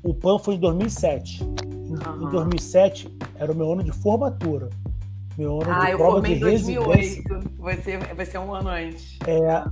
[0.03, 1.45] O PAN foi em 2007.
[1.45, 2.23] Em, Aham.
[2.27, 4.71] em 2007 era o meu ano de formatura.
[5.37, 6.83] Meu ano Ah, de eu prova formei de em residência.
[6.85, 7.51] 2008.
[7.59, 9.19] Você, você é um ano antes.
[9.27, 9.65] É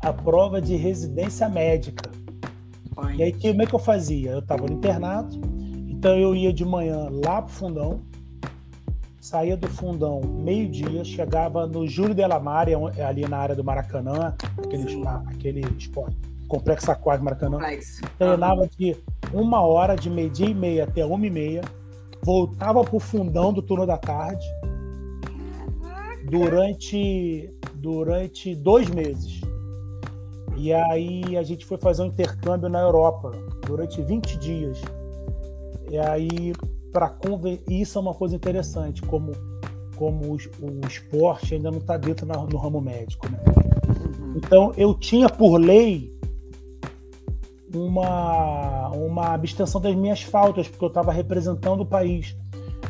[0.00, 2.10] a prova de residência médica.
[3.16, 4.30] E aí, como é que eu fazia?
[4.30, 5.40] Eu estava no internato,
[5.88, 8.02] então eu ia de manhã lá pro fundão,
[9.20, 14.34] saía do fundão meio-dia, chegava no Júlio Delamare, é é ali na área do Maracanã,
[14.58, 15.02] aquele, Sim.
[15.26, 16.16] aquele esporte,
[16.46, 17.58] complexo aquático Maracanã.
[17.58, 18.02] Complexo.
[18.18, 18.96] Treinava de
[19.32, 21.62] uma hora, de meio-dia e meia até uma e meia,
[22.22, 24.44] voltava pro fundão do turno da tarde,
[26.24, 29.40] durante, durante dois meses.
[30.56, 33.32] E aí a gente foi fazer um intercâmbio na Europa
[33.66, 34.80] durante 20 dias.
[35.90, 36.52] E aí,
[36.92, 37.62] para conver...
[37.68, 39.32] isso é uma coisa interessante, como,
[39.96, 43.28] como o, o esporte ainda não está dentro na- no ramo médico.
[43.30, 43.38] Né?
[43.88, 44.34] Uhum.
[44.36, 46.14] Então eu tinha por lei
[47.74, 52.36] uma, uma abstenção das minhas faltas, porque eu estava representando o país.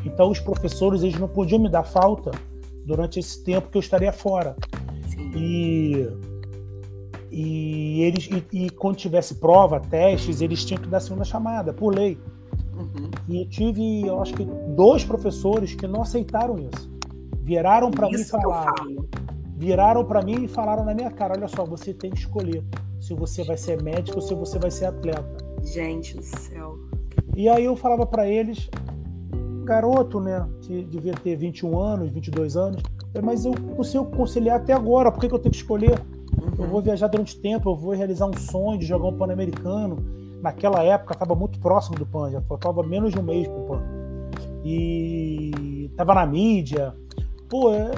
[0.04, 2.30] Então os professores eles não podiam me dar falta
[2.84, 4.54] durante esse tempo que eu estaria fora.
[5.08, 5.32] Sim.
[5.34, 6.34] E
[7.37, 11.93] e eles e, e, quando tivesse prova, testes, eles tinham que dar segunda chamada, por
[11.93, 12.16] lei.
[12.76, 13.11] Uhum.
[13.28, 14.45] E eu tive, eu acho que
[14.76, 16.89] dois professores que não aceitaram isso.
[17.43, 19.07] Viraram para mim e falaram.
[19.57, 22.62] Viraram para mim e falaram na minha cara: olha só, você tem que escolher
[23.01, 25.45] se você vai ser médico ou se você vai ser atleta.
[25.62, 26.78] Gente do céu.
[27.37, 28.70] E aí eu falava para eles,
[29.64, 32.80] garoto, né, que devia ter 21 anos, 22 anos,
[33.22, 36.01] mas eu consigo conciliar até agora, por que, que eu tenho que escolher?
[36.59, 36.64] Uhum.
[36.64, 39.96] Eu vou viajar durante tempo, eu vou realizar um sonho de jogar um Pan-Americano.
[40.42, 43.82] Naquela época estava muito próximo do Pan, já faltava menos de um mês pro Pan.
[44.64, 46.94] E estava na mídia.
[47.48, 47.92] Pô, é,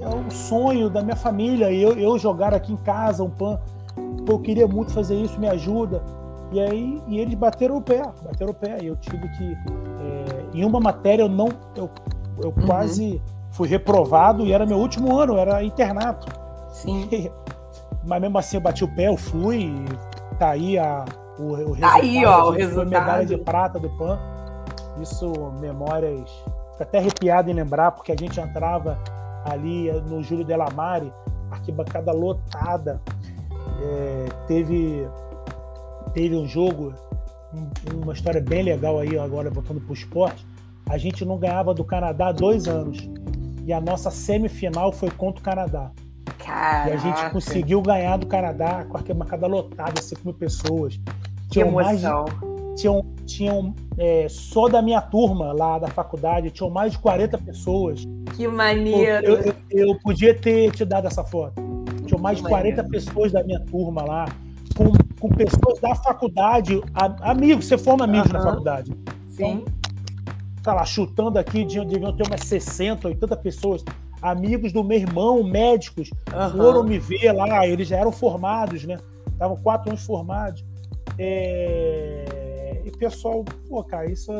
[0.00, 3.58] é o sonho da minha família, eu, eu jogar aqui em casa um Pan.
[4.24, 6.02] Pô, eu queria muito fazer isso, me ajuda.
[6.50, 8.78] E aí e eles bateram o pé, bateram o pé.
[8.82, 9.52] E eu tive que.
[9.52, 11.48] É, em uma matéria eu não.
[11.76, 11.90] Eu,
[12.42, 12.66] eu uhum.
[12.66, 16.26] quase fui reprovado e era meu último ano, era internato.
[16.70, 17.08] Sim.
[18.08, 19.70] mas mesmo assim eu bati o pé, eu fui,
[20.38, 21.04] tá aí a,
[21.38, 21.80] o, o resultado.
[21.80, 22.90] Tá aí, ó, o resultado.
[22.90, 24.18] Medalha de prata do PAN.
[25.00, 25.30] Isso,
[25.60, 26.30] memórias.
[26.72, 28.98] Fico até arrepiado em lembrar, porque a gente entrava
[29.44, 31.12] ali no Júlio Delamare,
[31.50, 33.00] arquibancada lotada.
[33.82, 35.06] É, teve,
[36.14, 36.94] teve um jogo,
[37.52, 40.46] um, uma história bem legal aí, agora voltando pro esporte.
[40.88, 42.98] A gente não ganhava do Canadá há dois anos.
[43.66, 45.90] E a nossa semifinal foi contra o Canadá.
[46.48, 46.88] Caraca.
[46.88, 50.98] E a gente conseguiu ganhar do Canadá com a arquibancada lotada, 5 mil pessoas.
[51.50, 52.24] Que emoção.
[52.24, 57.36] Mais, tinham, tinham é, só da minha turma lá da faculdade, tinham mais de 40
[57.38, 58.02] pessoas.
[58.34, 59.26] Que maneiro!
[59.26, 61.60] Eu, eu, eu podia ter te dado essa foto.
[62.06, 62.90] Tinham mais que de 40 maneiro.
[62.90, 64.26] pessoas da minha turma lá,
[64.74, 66.80] com, com pessoas da faculdade,
[67.20, 68.96] amigos, você forma amigos na faculdade.
[69.26, 69.64] Sim.
[69.64, 69.78] Então,
[70.62, 73.84] tá lá, chutando aqui, deviam ter umas 60, 80 pessoas
[74.20, 76.50] amigos do meu irmão, médicos, uhum.
[76.56, 78.98] foram me ver lá, eles já eram formados, né?
[79.32, 80.64] Estavam quatro anos formados.
[81.18, 82.82] É...
[82.84, 84.32] E pessoal, pô, cara, isso.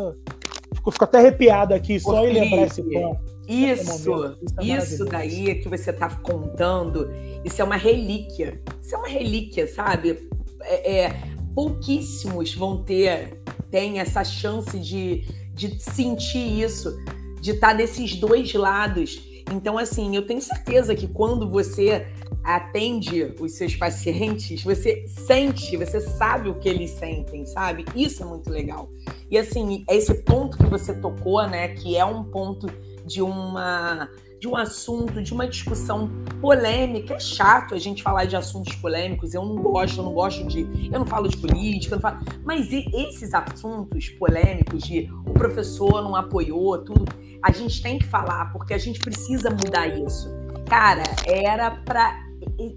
[0.74, 3.38] Fico, fico até arrepiado aqui, só em lembrar esse ponto.
[3.48, 7.10] Isso, isso, é isso daí que você está contando,
[7.42, 8.60] isso é uma relíquia.
[8.82, 10.28] Isso é uma relíquia, sabe?
[10.60, 11.22] É, é,
[11.54, 16.94] pouquíssimos vão ter, tem essa chance de, de sentir isso,
[17.40, 22.06] de estar tá desses dois lados então, assim, eu tenho certeza que quando você
[22.44, 27.84] atende os seus pacientes, você sente, você sabe o que eles sentem, sabe?
[27.94, 28.90] Isso é muito legal.
[29.30, 32.66] E assim, é esse ponto que você tocou, né, que é um ponto
[33.04, 36.08] de uma de um assunto, de uma discussão
[36.40, 37.14] polêmica.
[37.14, 39.34] É chato a gente falar de assuntos polêmicos.
[39.34, 40.60] Eu não gosto, eu não gosto de.
[40.92, 42.20] Eu não falo de política, eu não falo.
[42.44, 47.04] Mas esses assuntos polêmicos de o professor não apoiou, tudo
[47.42, 50.28] a gente tem que falar, porque a gente precisa mudar isso.
[50.66, 52.26] Cara, era para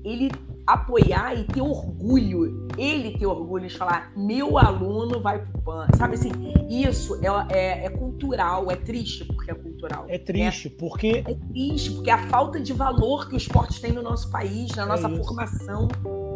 [0.03, 0.31] ele
[0.65, 5.87] apoiar e ter orgulho, ele ter orgulho de falar, meu aluno vai pro PAN.
[5.97, 6.31] Sabe assim,
[6.69, 10.05] isso é, é, é cultural, é triste porque é cultural.
[10.07, 10.75] É triste, né?
[10.77, 11.23] porque.
[11.27, 14.83] É triste, porque a falta de valor que o esporte tem no nosso país, na
[14.83, 15.87] é nossa é formação.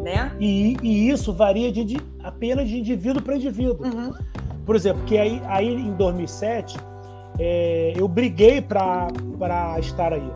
[0.02, 0.36] Né?
[0.38, 3.84] E, e, isso varia de, de, apenas de indivíduo para indivíduo.
[3.84, 4.12] Uhum.
[4.64, 6.76] Por exemplo, que aí, aí em 2007
[7.38, 9.08] é, eu briguei para
[9.78, 10.30] estar aí.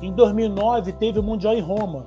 [0.00, 2.04] Em 2009 teve o Mundial em Roma.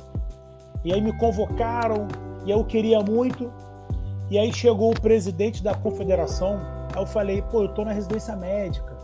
[0.84, 2.08] E aí me convocaram,
[2.46, 3.52] e eu queria muito.
[4.30, 6.60] E aí chegou o presidente da confederação.
[6.96, 8.98] Aí eu falei, pô, eu tô na residência médica.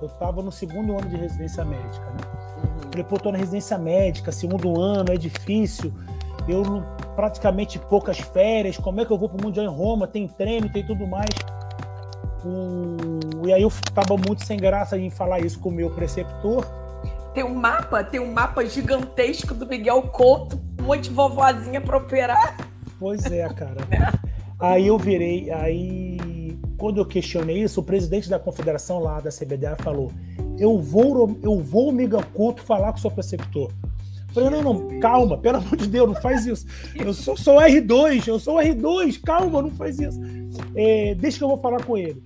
[0.00, 2.16] Eu tava no segundo ano de residência médica, né?
[2.56, 2.90] Uhum.
[2.90, 5.92] Falei, pô, eu tô na residência médica, segundo ano, é difícil.
[6.48, 6.82] Eu
[7.14, 10.06] praticamente poucas férias, como é que eu vou pro Mundial em Roma?
[10.06, 11.28] Tem treino, tem tudo mais.
[12.44, 13.46] O...
[13.46, 16.66] E aí eu tava muito sem graça em falar isso com o meu preceptor.
[17.34, 21.96] Tem um mapa, tem um mapa gigantesco do Miguel Couto, um monte de vovozinha para
[21.96, 22.56] operar.
[22.98, 23.76] Pois é, cara.
[24.58, 29.76] aí eu virei, aí quando eu questionei isso, o presidente da confederação lá da CBDA
[29.80, 30.10] falou:
[30.58, 33.70] "Eu vou, eu vou Miguel Couto falar com o seu preceptor".
[34.28, 36.64] Eu falei, não, não, calma, pelo amor de Deus, não faz isso.
[36.94, 40.20] Eu sou, sou R2, eu sou R2, calma, não faz isso.
[40.74, 42.22] É, deixa que eu vou falar com ele.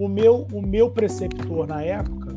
[0.00, 2.34] O meu, o meu preceptor na época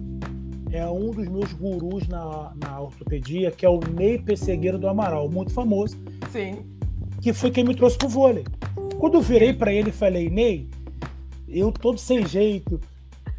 [0.69, 5.29] é um dos meus gurus na, na ortopedia, que é o Ney Pessegueiro do Amaral,
[5.29, 5.97] muito famoso.
[6.29, 6.65] Sim.
[7.21, 8.43] Que foi quem me trouxe pro vôlei.
[8.99, 10.67] Quando eu virei para ele e falei, Ney,
[11.47, 12.81] eu todo sem jeito,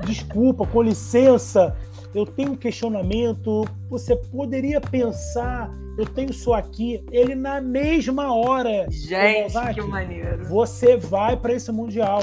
[0.07, 1.77] desculpa, com licença,
[2.15, 7.05] eu tenho um questionamento, você poderia pensar, eu tenho isso aqui.
[7.13, 8.87] Ele na mesma hora.
[8.89, 10.47] Gente, que maneiro.
[10.47, 12.23] Você vai para esse mundial.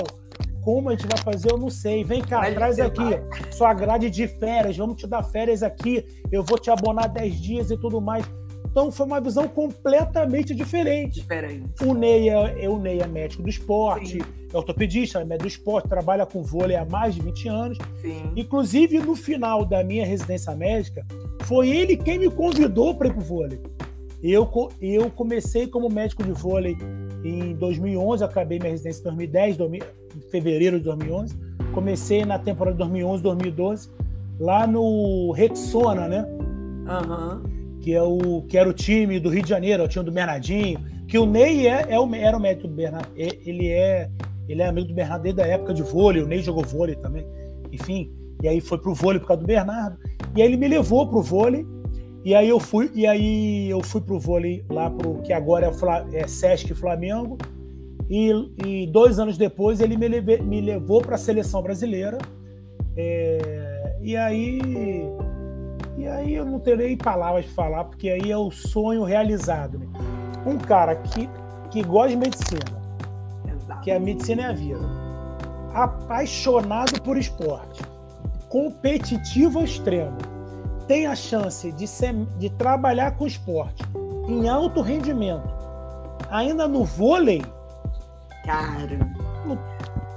[0.61, 2.03] Como a gente vai fazer, eu não sei.
[2.03, 3.51] Vem cá, Mas traz aqui vai.
[3.51, 4.77] sua grade de férias.
[4.77, 6.05] Vamos te dar férias aqui.
[6.31, 8.23] Eu vou te abonar 10 dias e tudo mais.
[8.71, 11.19] Então foi uma visão completamente diferente.
[11.19, 11.63] Diferente.
[11.85, 14.19] O Ney é, o Ney é médico do esporte, Sim.
[14.53, 17.77] é ortopedista, é médico do esporte, trabalha com vôlei há mais de 20 anos.
[18.01, 18.31] Sim.
[18.35, 21.05] Inclusive, no final da minha residência médica,
[21.41, 23.59] foi ele quem me convidou para ir para o vôlei.
[24.23, 24.47] Eu,
[24.79, 26.77] eu comecei como médico de vôlei
[27.25, 29.55] em 2011, acabei minha residência em 2010,
[30.10, 31.35] em fevereiro de 2011.
[31.73, 33.89] Comecei na temporada de 2011, 2012,
[34.39, 36.25] lá no Rexona, né?
[36.25, 40.11] Uhum que, é o, que era o time do Rio de Janeiro, o time do
[40.11, 44.09] Bernardinho, que o Ney é, é o, era o médico do Bernardo, ele é,
[44.47, 47.25] ele é amigo do Bernardo desde a época de vôlei, o Ney jogou vôlei também,
[47.71, 48.11] enfim,
[48.41, 49.97] e aí foi pro vôlei por causa do Bernardo,
[50.35, 51.65] e aí ele me levou pro vôlei,
[52.23, 55.73] e aí eu fui, e aí eu fui pro vôlei lá pro que agora é,
[55.73, 57.37] Fla, é Sesc Flamengo,
[58.11, 58.29] e,
[58.65, 62.17] e, dois anos depois ele me, leve, me levou para a seleção brasileira,
[62.97, 64.59] é, e aí
[65.97, 69.77] e aí eu não terei palavras para falar, porque aí é o sonho realizado.
[69.77, 69.85] Né?
[70.45, 71.29] Um cara que,
[71.69, 72.81] que gosta de medicina,
[73.47, 73.81] Exato.
[73.81, 74.81] que a medicina é a vida,
[75.73, 77.83] apaixonado por esporte,
[78.49, 80.17] competitivo ao extremo,
[80.87, 83.83] tem a chance de, ser, de trabalhar com esporte
[84.27, 85.53] em alto rendimento,
[86.29, 87.41] ainda no vôlei.
[88.45, 88.99] Cara.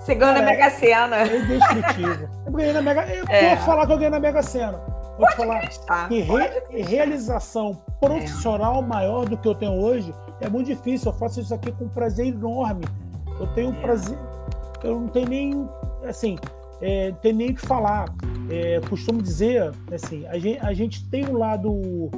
[0.00, 1.16] Você ganha na Mega Sena.
[1.16, 2.28] É indestrutível.
[2.46, 3.06] Eu ganhei na Mega.
[3.14, 3.54] Eu é.
[3.54, 4.80] posso falar que eu ganhei na Mega Sena.
[5.18, 5.68] Vou te falar
[6.08, 8.86] que re, realização profissional é.
[8.86, 11.10] maior do que eu tenho hoje é muito difícil.
[11.10, 12.84] Eu faço isso aqui com um prazer enorme.
[13.38, 13.80] Eu tenho um é.
[13.80, 14.18] prazer.
[14.82, 15.68] Eu não tenho nem.
[16.06, 16.36] Assim,
[16.82, 18.06] é, não tenho nem o que falar.
[18.50, 22.10] É, costumo dizer, assim, a gente, a gente tem um lado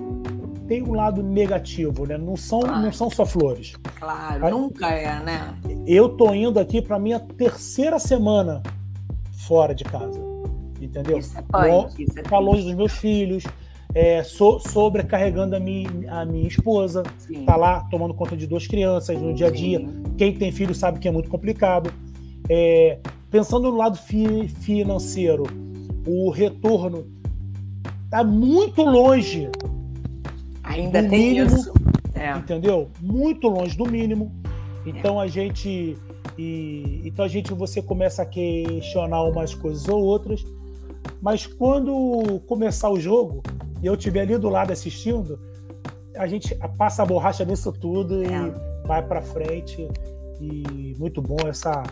[0.67, 2.19] tem um lado negativo, né?
[2.19, 2.83] Não são, claro.
[2.83, 3.75] não são só flores.
[3.99, 5.55] Claro, nunca é, né?
[5.87, 8.63] Eu tô indo aqui para minha terceira semana
[9.47, 10.27] fora de casa
[10.81, 11.19] entendeu?
[11.19, 13.45] Isso é punk, isso é tá longe dos meus filhos,
[13.95, 17.45] é, so, sobrecarregando a minha, a minha esposa, Sim.
[17.45, 19.79] tá lá tomando conta de duas crianças no dia a dia.
[19.79, 20.03] Sim.
[20.17, 21.91] Quem tem filho sabe que é muito complicado.
[22.49, 22.99] É,
[23.31, 25.45] pensando no lado fi, financeiro,
[26.07, 27.07] o retorno
[28.05, 29.49] está muito longe.
[30.77, 31.73] Ainda tem mínimo, isso.
[32.15, 32.37] É.
[32.37, 32.89] Entendeu?
[33.01, 34.33] Muito longe do mínimo.
[34.85, 35.25] Então é.
[35.25, 35.97] a gente.
[36.39, 40.45] E, então a gente você começa a questionar umas coisas ou outras,
[41.21, 43.43] mas quando começar o jogo
[43.83, 45.39] e eu estiver ali do lado assistindo,
[46.15, 48.53] a gente passa a borracha nisso tudo e é.
[48.87, 49.89] vai para frente.
[50.41, 51.83] E muito bom essa.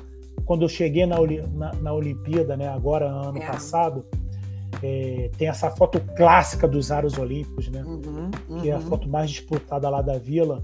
[0.45, 1.17] Quando eu cheguei na,
[1.55, 3.47] na, na Olimpíada, né, agora ano é.
[3.47, 4.05] passado,
[4.85, 7.83] é, tem essa foto clássica dos aros olímpicos, né?
[7.83, 8.61] Uhum, uhum.
[8.61, 10.63] Que é a foto mais disputada lá da vila.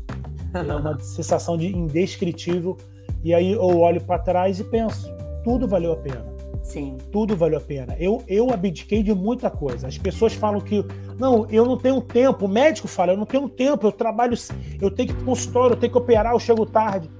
[0.53, 2.77] É uma sensação de indescritível.
[3.25, 5.11] E aí eu olho para trás e penso,
[5.43, 6.27] tudo valeu a pena.
[6.63, 6.99] Sim.
[7.11, 7.97] Tudo valeu a pena.
[7.99, 9.89] Eu, eu abdiquei de muita coisa.
[9.89, 10.85] As pessoas falam que,
[11.19, 12.45] não, eu não tenho tempo.
[12.45, 14.37] O médico fala, eu não tenho tempo, eu trabalho,
[14.81, 17.11] eu tenho que ir para consultório, eu tenho que operar, eu chego tarde.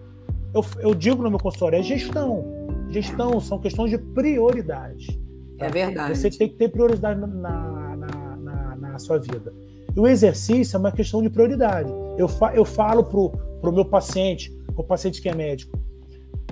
[0.53, 2.45] Eu, eu digo no meu consultório, é gestão.
[2.91, 5.19] Gestão são questões de prioridade.
[5.61, 5.67] Tá?
[5.67, 6.19] É verdade.
[6.19, 9.53] Você tem que ter prioridade na, na, na, na, sua vida.
[9.95, 11.93] E o exercício é uma questão de prioridade.
[12.17, 15.79] Eu, fa, eu falo para o meu paciente, o paciente que é médico,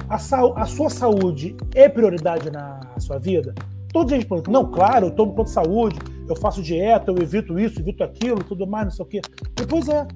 [0.09, 3.54] a, a sua saúde é prioridade na sua vida?
[3.92, 5.98] Todos eles perguntam, não, claro, eu tomo conta de saúde,
[6.28, 9.20] eu faço dieta, eu evito isso, evito aquilo, tudo mais, não sei o quê.
[9.61, 10.06] E, pois é,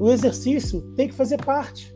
[0.00, 1.94] o exercício tem que fazer parte.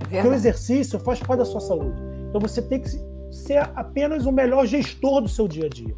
[0.00, 2.00] É Porque o exercício faz parte da sua saúde.
[2.28, 2.88] Então você tem que
[3.32, 5.96] ser apenas o melhor gestor do seu dia a dia.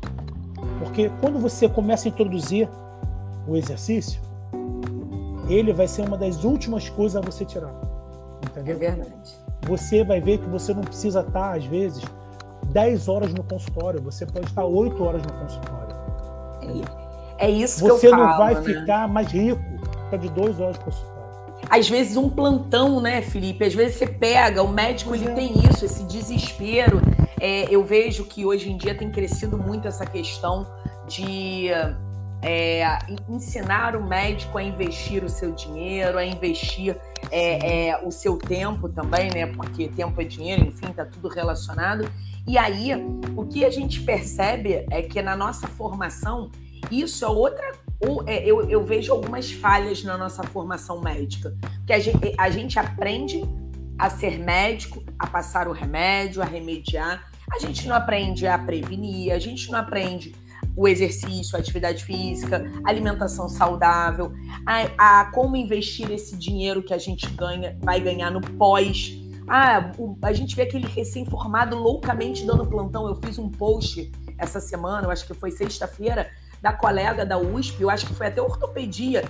[0.79, 2.69] Porque quando você começa a introduzir
[3.47, 4.21] o exercício,
[5.49, 7.75] ele vai ser uma das últimas coisas a você tirar.
[8.51, 8.77] Entendeu?
[8.77, 12.03] É verdade você vai ver que você não precisa estar, às vezes,
[12.67, 15.97] 10 horas no consultório, você pode estar 8 horas no consultório.
[17.39, 18.23] É, é isso você que eu falo.
[18.23, 18.63] Você não vai né?
[18.63, 19.63] ficar mais rico,
[20.05, 21.15] ficar de 2 horas no consultório.
[21.71, 23.65] Às vezes um plantão, né, Felipe?
[23.65, 25.35] Às vezes você pega, o médico ele é.
[25.35, 27.01] tem isso, esse desespero.
[27.45, 30.67] É, eu vejo que hoje em dia tem crescido muito essa questão
[31.07, 31.69] de
[32.41, 36.97] é, ensinar o médico a investir o seu dinheiro, a investir
[37.31, 39.45] é, é, o seu tempo também, né?
[39.45, 42.11] Porque tempo é dinheiro, enfim, tá tudo relacionado.
[42.49, 42.93] E aí,
[43.37, 46.51] o que a gente percebe é que na nossa formação,
[46.91, 47.73] isso é outra.
[48.27, 51.55] É, eu, eu vejo algumas falhas na nossa formação médica.
[51.87, 53.45] Que a gente, a gente aprende
[53.99, 57.31] a ser médico, a passar o remédio, a remediar.
[57.53, 60.35] A gente não aprende a prevenir, a gente não aprende
[60.77, 64.33] o exercício, a atividade física, alimentação saudável,
[64.67, 69.13] a, a como investir esse dinheiro que a gente ganha, vai ganhar no pós.
[69.47, 73.07] Ah, o, a gente vê aquele recém-formado loucamente dando plantão.
[73.07, 76.29] Eu fiz um post essa semana, eu acho que foi sexta-feira,
[76.61, 79.23] da colega da USP, eu acho que foi até ortopedia,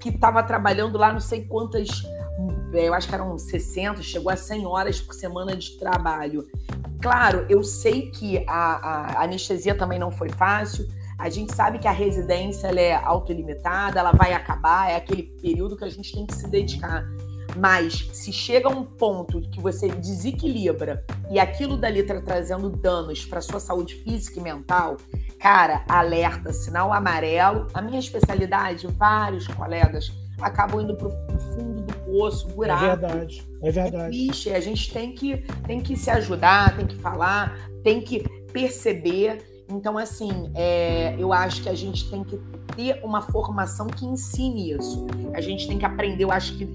[0.00, 2.02] que estava trabalhando lá não sei quantas,
[2.72, 6.46] eu acho que eram 60, chegou a 100 horas por semana de trabalho.
[7.00, 10.86] Claro, eu sei que a, a anestesia também não foi fácil,
[11.18, 15.76] a gente sabe que a residência ela é autolimitada, ela vai acabar, é aquele período
[15.76, 17.04] que a gente tem que se dedicar.
[17.56, 23.24] Mas se chega a um ponto que você desequilibra e aquilo dali está trazendo danos
[23.26, 24.96] para sua saúde física e mental,
[25.38, 27.66] cara, alerta, sinal amarelo.
[27.74, 30.10] A minha especialidade, vários colegas
[30.40, 31.10] acabam indo para o
[31.54, 32.84] fundo do poço, buraco.
[32.84, 34.04] É verdade, é verdade.
[34.04, 38.20] É triste, a gente tem que, tem que se ajudar, tem que falar, tem que
[38.52, 39.38] perceber.
[39.68, 42.38] Então, assim, é, eu acho que a gente tem que
[42.74, 45.06] ter uma formação que ensine isso.
[45.32, 46.68] A gente tem que aprender, eu acho que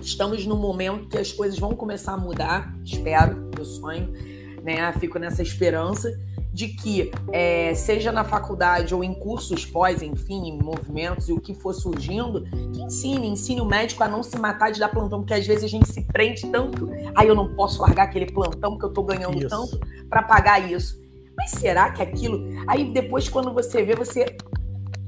[0.00, 4.12] estamos num momento que as coisas vão começar a mudar, espero, meu sonho,
[4.62, 4.92] né?
[4.94, 6.12] Fico nessa esperança
[6.54, 11.40] de que, é, seja na faculdade ou em cursos pós, enfim, em movimentos e o
[11.40, 15.18] que for surgindo, que ensine, ensine o médico a não se matar de dar plantão,
[15.18, 18.78] porque às vezes a gente se prende tanto, aí eu não posso largar aquele plantão
[18.78, 19.48] que eu tô ganhando isso.
[19.48, 21.02] tanto para pagar isso.
[21.36, 22.48] Mas será que aquilo.
[22.68, 24.36] Aí depois, quando você vê, você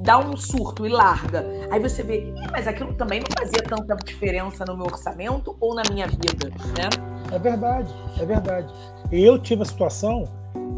[0.01, 1.47] dá um surto e larga.
[1.71, 5.83] Aí você vê, mas aquilo também não fazia tanta diferença no meu orçamento ou na
[5.89, 6.89] minha vida, né?
[7.33, 8.75] É verdade, é verdade.
[9.13, 10.25] Eu tive a situação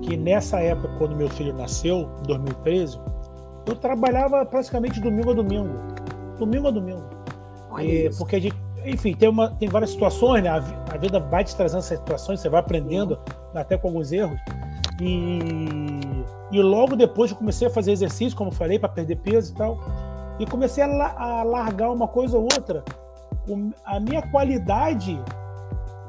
[0.02, 2.98] que nessa época, quando meu filho nasceu, em 2013,
[3.66, 5.74] eu trabalhava praticamente domingo a domingo.
[6.38, 7.04] Domingo a domingo.
[7.80, 10.48] E, porque a gente, enfim, tem, uma, tem várias situações, né?
[10.48, 13.18] A, vida vai te trazendo essas situações, você vai aprendendo,
[13.54, 14.38] até com alguns erros.
[15.00, 15.38] E,
[16.50, 19.78] e logo depois eu comecei a fazer exercício, como falei, para perder peso e tal.
[20.38, 22.84] E comecei a, a largar uma coisa ou outra.
[23.84, 25.20] A minha qualidade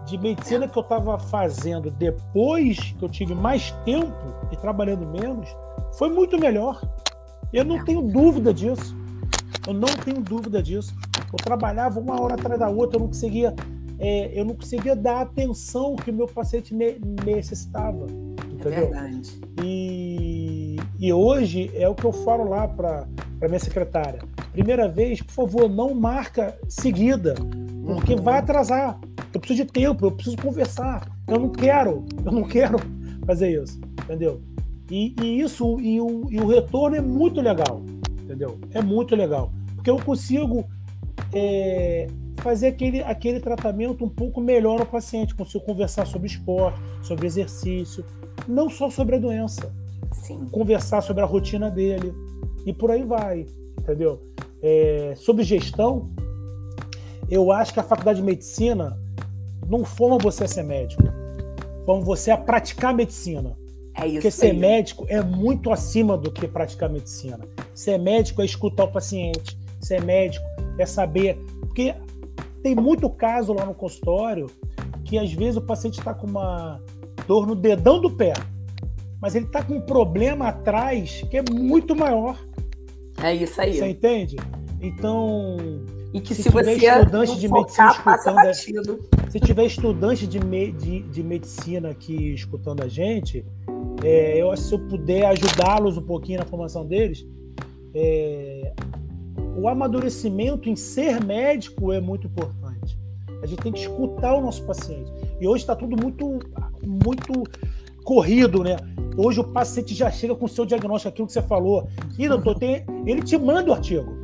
[0.09, 4.13] de medicina que eu estava fazendo depois que eu tive mais tempo
[4.51, 5.47] e trabalhando menos
[5.97, 6.81] foi muito melhor.
[7.51, 8.95] Eu não tenho dúvida disso.
[9.67, 10.95] Eu não tenho dúvida disso.
[11.31, 13.53] Eu trabalhava uma hora atrás da outra, eu não conseguia,
[13.99, 18.05] é, eu não conseguia dar a atenção que o meu paciente me, necessitava.
[18.51, 18.71] Entendeu?
[18.71, 19.41] É verdade.
[19.63, 23.07] E, e hoje é o que eu falo lá para
[23.47, 24.19] minha secretária.
[24.51, 27.35] Primeira vez, por favor, não marca seguida,
[27.95, 28.21] porque uhum.
[28.21, 28.99] vai atrasar.
[29.33, 31.07] Eu preciso de tempo, eu preciso conversar.
[31.27, 32.77] Eu não quero, eu não quero
[33.25, 34.41] fazer isso, entendeu?
[34.89, 37.83] E, e isso, e o, e o retorno é muito legal,
[38.23, 38.59] entendeu?
[38.73, 39.51] É muito legal.
[39.75, 40.65] Porque eu consigo
[41.33, 47.27] é, fazer aquele, aquele tratamento um pouco melhor ao paciente, consigo conversar sobre esporte, sobre
[47.27, 48.03] exercício,
[48.47, 49.71] não só sobre a doença.
[50.11, 50.47] Sim.
[50.51, 52.11] Conversar sobre a rotina dele
[52.65, 53.45] e por aí vai,
[53.79, 54.21] entendeu?
[54.61, 56.09] É, sobre gestão,
[57.29, 58.99] eu acho que a faculdade de medicina
[59.67, 61.03] não forma você a ser médico,
[61.85, 63.55] forma você a praticar medicina.
[63.95, 64.57] É isso Porque ser aí.
[64.57, 67.39] médico é muito acima do que praticar medicina.
[67.73, 70.45] Ser médico é escutar o paciente, ser médico
[70.77, 71.37] é saber.
[71.59, 71.93] Porque
[72.63, 74.47] tem muito caso lá no consultório
[75.03, 76.81] que às vezes o paciente está com uma
[77.27, 78.33] dor no dedão do pé,
[79.21, 82.37] mas ele está com um problema atrás que é muito maior.
[83.21, 83.77] É isso aí.
[83.77, 84.37] Você entende?
[84.81, 85.57] Então,
[86.13, 88.99] e que se, se você estudante de medicina escutando, batido.
[89.29, 93.45] se tiver estudante de, me, de, de, medicina aqui escutando a gente,
[94.03, 97.27] é, eu acho que se eu puder ajudá-los um pouquinho na formação deles,
[97.93, 98.73] é,
[99.55, 102.97] o amadurecimento em ser médico é muito importante.
[103.43, 105.11] A gente tem que escutar o nosso paciente.
[105.39, 106.39] E hoje está tudo muito,
[106.85, 107.43] muito
[108.03, 108.77] corrido, né?
[109.15, 111.87] Hoje o paciente já chega com o seu diagnóstico, aquilo que você falou.
[112.17, 114.18] E doutor, tem, ele te manda o artigo.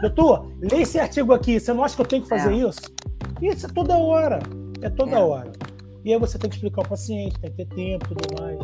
[0.00, 1.58] Doutor, lê esse artigo aqui.
[1.58, 2.56] Você não acha que eu tenho que fazer é.
[2.56, 2.80] isso?
[3.40, 4.38] Isso é toda hora.
[4.80, 5.22] É toda é.
[5.22, 5.52] hora.
[6.04, 8.58] E aí você tem que explicar ao paciente, tem que ter tempo e tudo mais.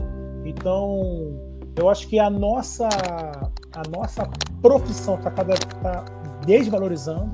[0.45, 1.39] Então,
[1.77, 4.29] eu acho que a nossa, a nossa
[4.61, 6.05] profissão está cada tá
[6.45, 7.31] desvalorizando.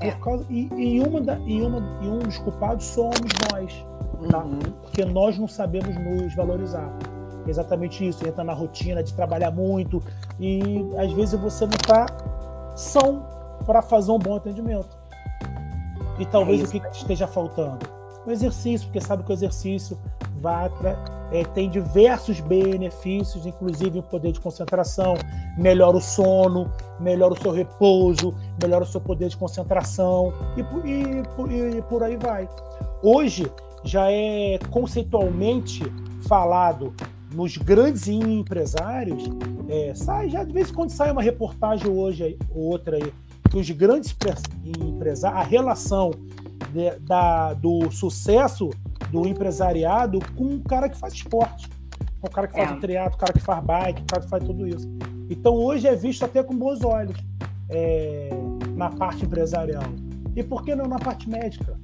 [0.00, 0.10] É.
[0.12, 3.86] Causa, e, e, uma da, e, uma, e um dos culpados somos nós.
[4.30, 4.44] Tá?
[4.44, 4.58] Uhum.
[4.82, 6.92] Porque nós não sabemos nos valorizar.
[7.46, 8.26] Exatamente isso.
[8.26, 10.02] Entra na rotina de trabalhar muito
[10.38, 10.62] e
[10.96, 12.06] às vezes você não está
[12.74, 13.26] são
[13.66, 14.96] para fazer um bom atendimento.
[16.18, 17.86] E talvez é o que esteja faltando?
[18.26, 19.98] O exercício, porque sabe que o exercício
[20.40, 20.70] vai,
[21.32, 25.14] é, tem diversos benefícios, inclusive o poder de concentração,
[25.56, 26.70] melhora o sono,
[27.00, 32.16] melhora o seu repouso, melhora o seu poder de concentração e, e, e por aí
[32.16, 32.48] vai.
[33.02, 33.50] Hoje
[33.84, 35.82] já é conceitualmente
[36.28, 36.94] falado
[37.32, 39.24] nos grandes empresários,
[39.68, 43.12] é, sai, já de vez em quando sai uma reportagem hoje ou outra aí,
[43.50, 44.14] que os grandes
[44.64, 46.10] empresários, a relação
[46.72, 48.70] de, da, do sucesso
[49.10, 51.68] do empresariado com um cara que faz esporte,
[52.20, 52.74] com o cara que faz é.
[52.74, 54.88] o triatlo, o cara que faz bike, o cara que faz tudo isso.
[55.28, 57.16] Então hoje é visto até com bons olhos
[57.68, 58.30] é,
[58.74, 59.84] na parte empresarial.
[60.34, 61.78] E por que não na parte médica?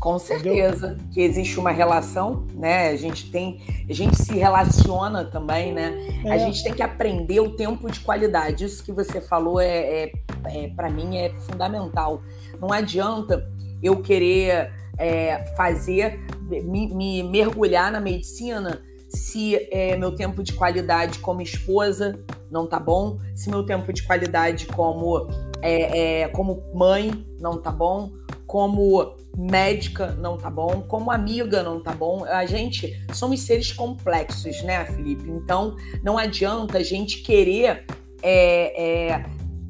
[0.00, 1.06] Com certeza Entendeu?
[1.12, 2.88] que existe uma relação, né?
[2.88, 5.92] A gente tem, a gente se relaciona também, né?
[6.24, 6.30] É.
[6.32, 8.64] A gente tem que aprender o tempo de qualidade.
[8.64, 9.68] Isso que você falou é,
[10.04, 10.12] é,
[10.46, 12.22] é para mim é fundamental.
[12.58, 13.46] Não adianta
[13.82, 18.80] eu querer é, fazer, me, me, mergulhar na medicina
[19.10, 24.02] se é, meu tempo de qualidade como esposa não tá bom, se meu tempo de
[24.02, 25.28] qualidade como,
[25.60, 28.10] é, como mãe não tá bom,
[28.46, 32.24] como médica não tá bom, como amiga não tá bom.
[32.24, 35.28] A gente somos seres complexos, né, Felipe?
[35.30, 37.86] Então não adianta a gente querer
[38.22, 39.24] é, é,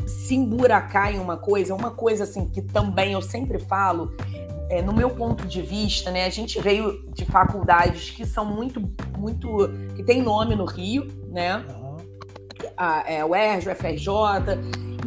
[0.07, 4.15] se emburacar em uma coisa, uma coisa assim que também eu sempre falo.
[4.69, 8.81] É, no meu ponto de vista, né, a gente veio de faculdades que são muito,
[9.19, 11.65] muito, que tem nome no Rio, né?
[12.77, 14.09] A, é, o ERJ, o FRJ,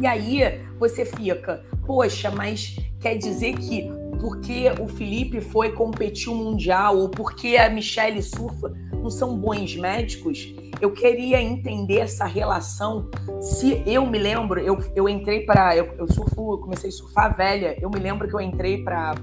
[0.00, 3.90] e aí você fica, poxa, mas quer dizer que
[4.24, 9.76] porque o Felipe foi competir o mundial ou porque a Michelle surfa não são bons
[9.76, 10.50] médicos?
[10.80, 13.10] Eu queria entender essa relação.
[13.38, 17.76] Se eu me lembro, eu, eu entrei para eu, eu surfo, comecei a surfar velha.
[17.78, 19.14] Eu me lembro que eu entrei para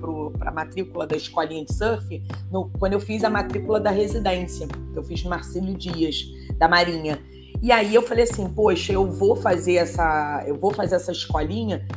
[0.42, 5.00] a matrícula da escolinha de surf no, quando eu fiz a matrícula da residência, que
[5.00, 6.28] eu fiz no Marcelo Dias
[6.60, 7.20] da Marinha.
[7.60, 11.88] E aí eu falei assim, poxa, eu vou fazer essa, eu vou fazer essa escolinha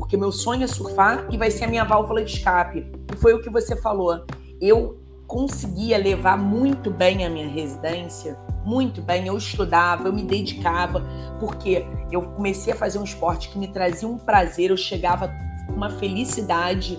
[0.00, 2.90] porque meu sonho é surfar e vai ser a minha válvula de escape.
[3.12, 4.24] E foi o que você falou.
[4.58, 9.26] Eu conseguia levar muito bem a minha residência, muito bem.
[9.26, 11.04] Eu estudava, eu me dedicava,
[11.38, 15.28] porque eu comecei a fazer um esporte que me trazia um prazer, eu chegava
[15.66, 16.98] com uma felicidade.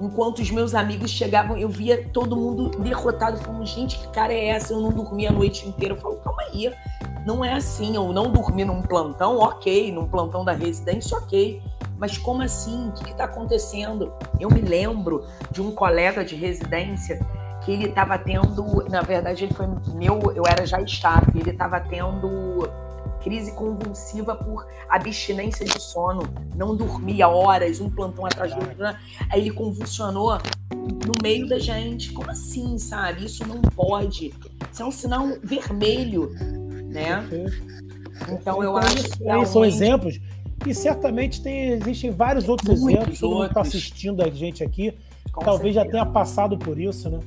[0.00, 4.46] Enquanto os meus amigos chegavam, eu via todo mundo derrotado, falando: gente, que cara é
[4.46, 4.72] essa?
[4.72, 5.94] Eu não dormia a noite inteira.
[5.94, 6.72] Eu falo: calma aí,
[7.26, 7.94] não é assim.
[7.94, 11.62] Eu não dormi num plantão, ok, num plantão da residência, ok
[12.02, 12.88] mas como assim?
[12.88, 14.12] O que está acontecendo?
[14.40, 17.24] Eu me lembro de um colega de residência
[17.64, 21.78] que ele estava tendo, na verdade, ele foi meu, eu era já staff, ele estava
[21.78, 22.68] tendo
[23.22, 26.22] crise convulsiva por abstinência de sono,
[26.56, 28.82] não dormia horas, um plantão atrás do outro.
[28.82, 28.98] Né?
[29.30, 30.36] Aí ele convulsionou
[30.74, 32.10] no meio da gente.
[32.10, 33.26] Como assim, sabe?
[33.26, 34.34] Isso não pode.
[34.72, 36.30] Isso é um sinal vermelho,
[36.90, 37.24] né?
[38.28, 39.48] Então eu então, acho que realmente...
[39.50, 40.18] são exemplos
[40.66, 43.20] e certamente tem, existem vários outros Muitos exemplos.
[43.20, 44.94] Todo mundo está assistindo a gente aqui,
[45.32, 45.84] Com talvez certeza.
[45.96, 47.18] já tenha passado por isso, né?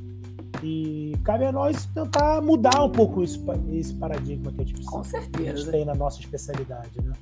[0.63, 5.03] E cabe a nós tentar mudar um pouco isso, esse paradigma que a gente, Com
[5.03, 5.51] certeza.
[5.51, 7.13] a gente tem na nossa especialidade, né?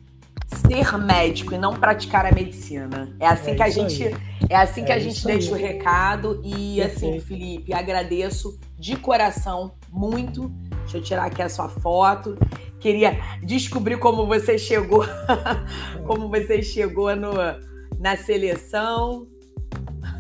[0.68, 3.10] Ser médico e não praticar a medicina.
[3.20, 4.16] É assim é que a gente aí.
[4.50, 5.62] é assim é que a gente deixa aí.
[5.62, 7.16] o recado e assim, Perfeito.
[7.18, 10.52] assim, Felipe, agradeço de coração muito.
[10.84, 12.38] Deixa eu tirar aqui a sua foto
[12.84, 15.06] queria descobrir como você chegou,
[16.06, 17.32] como você chegou no,
[17.98, 19.26] na seleção.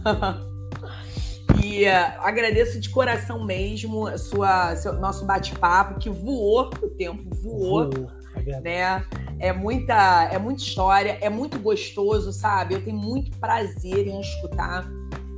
[1.61, 7.35] e uh, agradeço de coração mesmo a sua, seu, nosso bate-papo, que voou o tempo,
[7.35, 7.91] voou.
[7.91, 8.07] voou.
[8.61, 9.05] Né?
[9.39, 12.75] É muita, é muita história, é muito gostoso, sabe?
[12.75, 14.89] Eu tenho muito prazer em escutar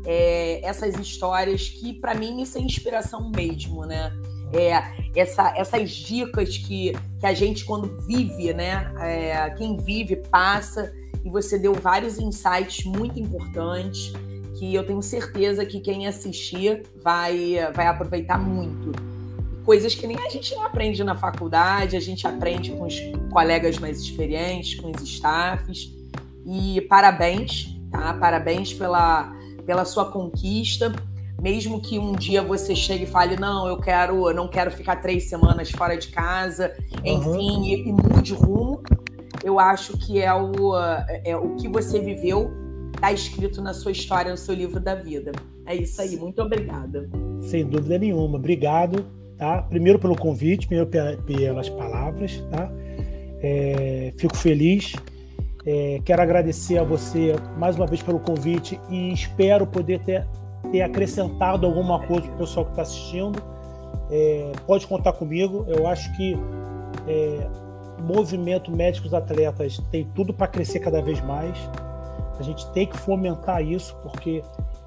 [0.05, 4.11] é, essas histórias que, para mim, isso é inspiração mesmo, né?
[4.53, 4.81] É,
[5.15, 8.91] essa, essas dicas que, que a gente, quando vive, né?
[8.99, 10.93] É, quem vive passa,
[11.23, 14.13] e você deu vários insights muito importantes
[14.57, 18.91] que eu tenho certeza que quem assistir vai, vai aproveitar muito.
[19.65, 22.95] Coisas que nem a gente não aprende na faculdade, a gente aprende com os
[23.31, 25.91] colegas mais experientes, com os staffs.
[26.45, 28.13] E parabéns, tá?
[28.13, 29.35] Parabéns pela,
[29.65, 30.93] pela sua conquista
[31.45, 34.95] mesmo que um dia você chegue e fale, não, eu quero, eu não quero ficar
[34.95, 37.63] três semanas fora de casa, enfim, uhum.
[37.63, 38.81] e, e mude rumo,
[39.43, 40.75] eu acho que é o,
[41.23, 42.51] é o que você viveu
[42.95, 45.33] está escrito na sua história, no seu livro da vida.
[45.67, 47.07] É isso aí, muito obrigada.
[47.41, 49.05] Sem dúvida nenhuma, obrigado,
[49.37, 49.61] tá?
[49.61, 50.89] Primeiro pelo convite, primeiro
[51.27, 52.71] pelas palavras, tá?
[53.43, 54.93] É, fico feliz.
[55.63, 60.25] É, quero agradecer a você mais uma vez pelo convite e espero poder ter
[60.71, 63.41] ter acrescentado alguma coisa para o pessoal que está assistindo,
[64.11, 65.65] é, pode contar comigo.
[65.67, 66.37] Eu acho que
[67.07, 67.47] é,
[68.01, 71.57] movimento médicos atletas tem tudo para crescer cada vez mais.
[72.39, 74.43] A gente tem que fomentar isso, porque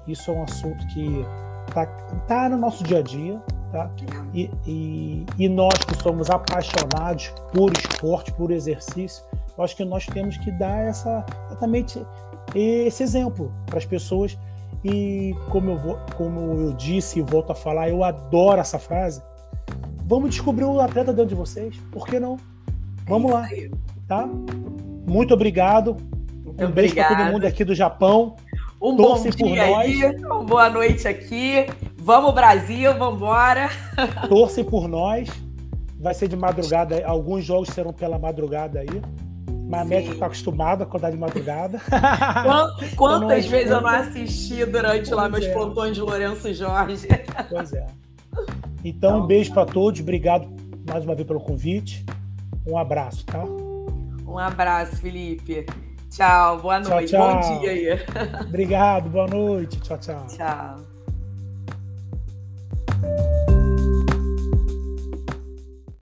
[0.07, 1.25] isso é um assunto que
[1.67, 1.85] está
[2.27, 3.41] tá no nosso dia a dia.
[3.71, 3.89] Tá?
[4.33, 9.23] E, e, e nós que somos apaixonados por esporte, por exercício,
[9.55, 12.03] eu acho que nós temos que dar essa, exatamente
[12.55, 14.37] esse exemplo para as pessoas.
[14.83, 19.21] E como eu, vou, como eu disse e volto a falar, eu adoro essa frase.
[20.05, 21.75] Vamos descobrir o atleta dentro de vocês.
[21.91, 22.37] Por que não?
[23.07, 23.47] Vamos é lá.
[24.07, 24.29] Tá?
[25.07, 25.97] Muito obrigado.
[26.43, 28.35] Muito um beijo para todo mundo aqui do Japão.
[28.81, 31.65] Um Torcem bom dia aí, uma boa noite aqui.
[31.97, 33.69] Vamos Brasil, vamos embora.
[34.29, 35.29] Torcem por nós.
[35.99, 37.05] Vai ser de madrugada.
[37.05, 39.01] Alguns jogos serão pela madrugada aí.
[39.69, 41.79] Mas a médica está acostumada a acordar de madrugada.
[42.97, 45.53] Quantas então, vezes eu não assisti durante lá meus é.
[45.53, 47.07] plantões de Lourenço Jorge?
[47.47, 47.85] Pois é.
[48.83, 50.01] Então, um beijo para todos.
[50.01, 50.47] Obrigado
[50.89, 52.03] mais uma vez pelo convite.
[52.67, 53.43] Um abraço, tá?
[54.25, 55.67] Um abraço, Felipe.
[56.09, 57.11] Tchau, boa noite.
[57.11, 57.53] Tchau, tchau.
[57.53, 57.87] Bom dia aí.
[58.47, 59.79] Obrigado, boa noite.
[59.81, 60.25] Tchau, tchau.
[60.35, 60.88] Tchau.